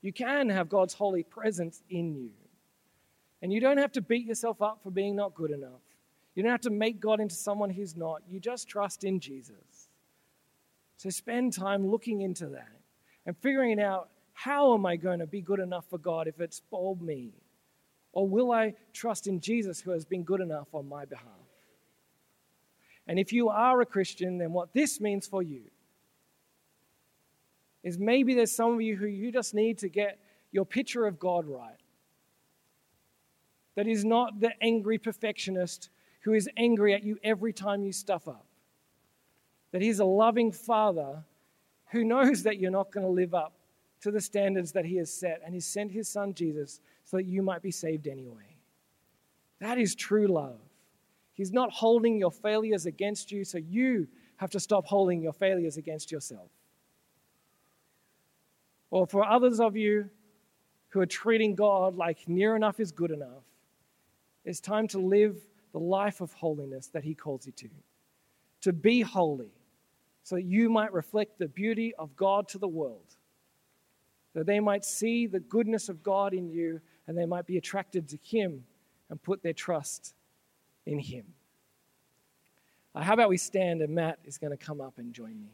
You 0.00 0.12
can 0.12 0.48
have 0.48 0.68
God's 0.68 0.94
holy 0.94 1.24
presence 1.24 1.82
in 1.90 2.14
you. 2.14 2.30
And 3.42 3.52
you 3.52 3.60
don't 3.60 3.78
have 3.78 3.90
to 3.92 4.00
beat 4.00 4.26
yourself 4.26 4.62
up 4.62 4.78
for 4.84 4.92
being 4.92 5.16
not 5.16 5.34
good 5.34 5.50
enough. 5.50 5.82
You 6.36 6.44
don't 6.44 6.52
have 6.52 6.60
to 6.60 6.70
make 6.70 7.00
God 7.00 7.18
into 7.18 7.34
someone 7.34 7.70
he's 7.70 7.96
not. 7.96 8.22
You 8.30 8.38
just 8.38 8.68
trust 8.68 9.02
in 9.02 9.18
Jesus. 9.18 9.56
So 10.96 11.10
spend 11.10 11.52
time 11.52 11.86
looking 11.86 12.22
into 12.22 12.46
that 12.48 12.80
and 13.26 13.36
figuring 13.38 13.80
out 13.80 14.08
how 14.32 14.74
am 14.74 14.86
I 14.86 14.96
going 14.96 15.18
to 15.18 15.26
be 15.26 15.40
good 15.40 15.60
enough 15.60 15.84
for 15.88 15.98
God 15.98 16.28
if 16.28 16.40
it's 16.40 16.62
all 16.70 16.96
me? 17.00 17.32
Or 18.12 18.26
will 18.26 18.52
I 18.52 18.74
trust 18.92 19.26
in 19.26 19.40
Jesus 19.40 19.80
who 19.80 19.90
has 19.90 20.04
been 20.04 20.22
good 20.22 20.40
enough 20.40 20.68
on 20.72 20.88
my 20.88 21.04
behalf? 21.04 21.26
And 23.06 23.18
if 23.18 23.32
you 23.32 23.50
are 23.50 23.80
a 23.80 23.86
Christian, 23.86 24.38
then 24.38 24.52
what 24.52 24.72
this 24.72 25.00
means 25.00 25.26
for 25.26 25.42
you 25.42 25.62
is 27.82 27.98
maybe 27.98 28.34
there's 28.34 28.54
some 28.54 28.74
of 28.74 28.80
you 28.80 28.96
who 28.96 29.06
you 29.06 29.30
just 29.30 29.54
need 29.54 29.78
to 29.78 29.88
get 29.88 30.18
your 30.50 30.64
picture 30.64 31.06
of 31.06 31.18
God 31.18 31.46
right. 31.46 31.78
That 33.74 33.86
is 33.86 34.04
not 34.04 34.40
the 34.40 34.52
angry 34.62 34.98
perfectionist 34.98 35.90
who 36.20 36.32
is 36.32 36.48
angry 36.56 36.94
at 36.94 37.04
you 37.04 37.18
every 37.22 37.52
time 37.52 37.84
you 37.84 37.92
stuff 37.92 38.26
up 38.26 38.45
that 39.72 39.82
He's 39.82 39.98
a 39.98 40.04
loving 40.04 40.52
Father 40.52 41.24
who 41.90 42.04
knows 42.04 42.42
that 42.44 42.58
you're 42.58 42.70
not 42.70 42.90
going 42.92 43.06
to 43.06 43.12
live 43.12 43.34
up 43.34 43.52
to 44.00 44.10
the 44.10 44.20
standards 44.20 44.72
that 44.72 44.84
He 44.84 44.96
has 44.96 45.12
set, 45.12 45.40
and 45.44 45.54
He 45.54 45.60
sent 45.60 45.90
His 45.92 46.08
Son 46.08 46.34
Jesus 46.34 46.80
so 47.04 47.16
that 47.16 47.26
you 47.26 47.42
might 47.42 47.62
be 47.62 47.70
saved 47.70 48.06
anyway. 48.06 48.56
That 49.60 49.78
is 49.78 49.94
true 49.94 50.26
love. 50.26 50.60
He's 51.32 51.52
not 51.52 51.70
holding 51.70 52.18
your 52.18 52.30
failures 52.30 52.86
against 52.86 53.30
you, 53.30 53.44
so 53.44 53.58
you 53.58 54.08
have 54.36 54.50
to 54.50 54.60
stop 54.60 54.86
holding 54.86 55.22
your 55.22 55.32
failures 55.32 55.76
against 55.76 56.12
yourself. 56.12 56.50
Or 58.90 59.06
for 59.06 59.24
others 59.24 59.60
of 59.60 59.76
you 59.76 60.10
who 60.88 61.00
are 61.00 61.06
treating 61.06 61.54
God 61.54 61.96
like 61.96 62.28
near 62.28 62.56
enough 62.56 62.80
is 62.80 62.92
good 62.92 63.10
enough, 63.10 63.44
it's 64.44 64.60
time 64.60 64.88
to 64.88 64.98
live 64.98 65.36
the 65.72 65.78
life 65.78 66.20
of 66.20 66.32
holiness 66.32 66.86
that 66.88 67.04
He 67.04 67.14
calls 67.14 67.46
you 67.46 67.52
to. 67.52 67.68
To 68.66 68.72
be 68.72 69.00
holy 69.00 69.52
so 70.24 70.34
that 70.34 70.42
you 70.42 70.68
might 70.68 70.92
reflect 70.92 71.38
the 71.38 71.46
beauty 71.46 71.94
of 72.00 72.16
God 72.16 72.48
to 72.48 72.58
the 72.58 72.66
world, 72.66 73.14
that 74.34 74.44
they 74.44 74.58
might 74.58 74.84
see 74.84 75.28
the 75.28 75.38
goodness 75.38 75.88
of 75.88 76.02
God 76.02 76.34
in 76.34 76.50
you 76.50 76.80
and 77.06 77.16
they 77.16 77.26
might 77.26 77.46
be 77.46 77.58
attracted 77.58 78.08
to 78.08 78.18
Him 78.24 78.64
and 79.08 79.22
put 79.22 79.40
their 79.40 79.52
trust 79.52 80.16
in 80.84 80.98
Him. 80.98 81.26
Uh, 82.92 83.02
how 83.02 83.14
about 83.14 83.28
we 83.28 83.36
stand 83.36 83.82
and 83.82 83.94
Matt 83.94 84.18
is 84.24 84.36
going 84.36 84.50
to 84.50 84.56
come 84.56 84.80
up 84.80 84.98
and 84.98 85.14
join 85.14 85.40
me? 85.40 85.52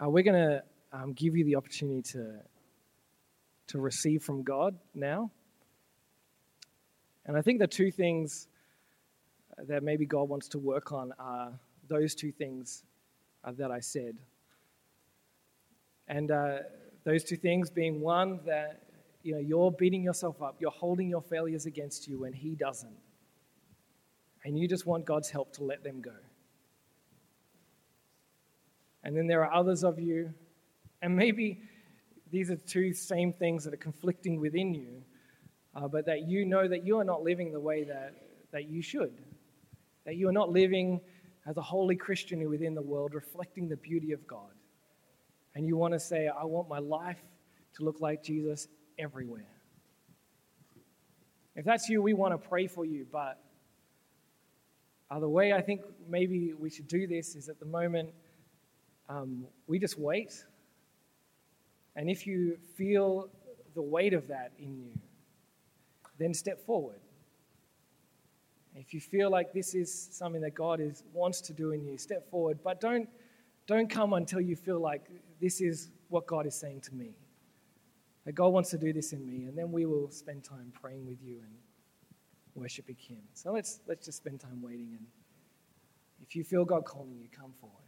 Uh, 0.00 0.08
we're 0.08 0.22
going 0.22 0.40
to 0.40 0.62
um, 0.92 1.12
give 1.12 1.36
you 1.36 1.44
the 1.44 1.56
opportunity 1.56 2.02
to, 2.02 2.34
to 3.66 3.80
receive 3.80 4.22
from 4.22 4.44
God 4.44 4.76
now. 4.94 5.30
And 7.26 7.36
I 7.36 7.42
think 7.42 7.58
the 7.58 7.66
two 7.66 7.90
things 7.90 8.46
that 9.66 9.82
maybe 9.82 10.06
God 10.06 10.28
wants 10.28 10.46
to 10.48 10.58
work 10.58 10.92
on 10.92 11.12
are 11.18 11.52
those 11.88 12.14
two 12.14 12.30
things 12.30 12.84
uh, 13.44 13.52
that 13.58 13.72
I 13.72 13.80
said. 13.80 14.16
And 16.06 16.30
uh, 16.30 16.58
those 17.04 17.24
two 17.24 17.36
things 17.36 17.68
being 17.68 18.00
one, 18.00 18.38
that 18.46 18.82
you 19.24 19.34
know, 19.34 19.40
you're 19.40 19.72
beating 19.72 20.04
yourself 20.04 20.40
up, 20.40 20.56
you're 20.60 20.70
holding 20.70 21.08
your 21.08 21.22
failures 21.22 21.66
against 21.66 22.06
you 22.06 22.20
when 22.20 22.32
He 22.32 22.54
doesn't. 22.54 22.96
And 24.44 24.56
you 24.56 24.68
just 24.68 24.86
want 24.86 25.04
God's 25.04 25.28
help 25.28 25.52
to 25.54 25.64
let 25.64 25.82
them 25.82 26.00
go. 26.00 26.14
And 29.04 29.16
then 29.16 29.26
there 29.26 29.44
are 29.44 29.52
others 29.52 29.84
of 29.84 29.98
you, 29.98 30.32
and 31.02 31.14
maybe 31.14 31.60
these 32.30 32.50
are 32.50 32.56
two 32.56 32.92
same 32.92 33.32
things 33.32 33.64
that 33.64 33.72
are 33.72 33.78
conflicting 33.78 34.40
within 34.40 34.74
you, 34.74 35.02
uh, 35.74 35.88
but 35.88 36.06
that 36.06 36.28
you 36.28 36.44
know 36.44 36.68
that 36.68 36.84
you 36.84 36.98
are 36.98 37.04
not 37.04 37.22
living 37.22 37.52
the 37.52 37.60
way 37.60 37.84
that, 37.84 38.14
that 38.52 38.68
you 38.68 38.82
should. 38.82 39.12
That 40.04 40.16
you 40.16 40.28
are 40.28 40.32
not 40.32 40.50
living 40.50 41.00
as 41.46 41.56
a 41.56 41.62
holy 41.62 41.96
Christian 41.96 42.48
within 42.48 42.74
the 42.74 42.82
world, 42.82 43.14
reflecting 43.14 43.68
the 43.68 43.76
beauty 43.76 44.12
of 44.12 44.26
God. 44.26 44.50
And 45.54 45.66
you 45.66 45.76
want 45.76 45.94
to 45.94 46.00
say, 46.00 46.28
I 46.28 46.44
want 46.44 46.68
my 46.68 46.78
life 46.78 47.22
to 47.74 47.84
look 47.84 48.00
like 48.00 48.22
Jesus 48.22 48.68
everywhere. 48.98 49.48
If 51.56 51.64
that's 51.64 51.88
you, 51.88 52.02
we 52.02 52.14
want 52.14 52.32
to 52.34 52.48
pray 52.48 52.66
for 52.66 52.84
you, 52.84 53.06
but 53.10 53.42
uh, 55.10 55.18
the 55.18 55.28
way 55.28 55.52
I 55.52 55.62
think 55.62 55.80
maybe 56.08 56.52
we 56.52 56.70
should 56.70 56.86
do 56.86 57.06
this 57.06 57.34
is 57.34 57.48
at 57.48 57.58
the 57.58 57.66
moment, 57.66 58.10
um, 59.08 59.46
we 59.66 59.78
just 59.78 59.98
wait. 59.98 60.44
And 61.96 62.08
if 62.10 62.26
you 62.26 62.58
feel 62.76 63.28
the 63.74 63.82
weight 63.82 64.14
of 64.14 64.28
that 64.28 64.52
in 64.58 64.76
you, 64.76 64.92
then 66.18 66.34
step 66.34 66.64
forward. 66.64 67.00
If 68.74 68.94
you 68.94 69.00
feel 69.00 69.30
like 69.30 69.52
this 69.52 69.74
is 69.74 70.08
something 70.12 70.40
that 70.42 70.54
God 70.54 70.80
is, 70.80 71.02
wants 71.12 71.40
to 71.42 71.52
do 71.52 71.72
in 71.72 71.84
you, 71.84 71.98
step 71.98 72.30
forward. 72.30 72.60
But 72.62 72.80
don't, 72.80 73.08
don't 73.66 73.90
come 73.90 74.12
until 74.12 74.40
you 74.40 74.54
feel 74.54 74.78
like 74.78 75.08
this 75.40 75.60
is 75.60 75.90
what 76.08 76.26
God 76.26 76.46
is 76.46 76.54
saying 76.54 76.82
to 76.82 76.94
me. 76.94 77.16
That 78.24 78.34
God 78.34 78.48
wants 78.48 78.70
to 78.70 78.78
do 78.78 78.92
this 78.92 79.12
in 79.12 79.26
me. 79.26 79.46
And 79.46 79.58
then 79.58 79.72
we 79.72 79.84
will 79.86 80.10
spend 80.10 80.44
time 80.44 80.72
praying 80.80 81.06
with 81.06 81.18
you 81.22 81.38
and 81.42 81.52
worshiping 82.54 82.96
Him. 82.96 83.18
So 83.34 83.52
let's, 83.52 83.80
let's 83.88 84.06
just 84.06 84.18
spend 84.18 84.40
time 84.40 84.62
waiting. 84.62 84.90
And 84.96 85.06
if 86.22 86.36
you 86.36 86.44
feel 86.44 86.64
God 86.64 86.84
calling 86.84 87.16
you, 87.18 87.28
come 87.36 87.52
forward. 87.60 87.87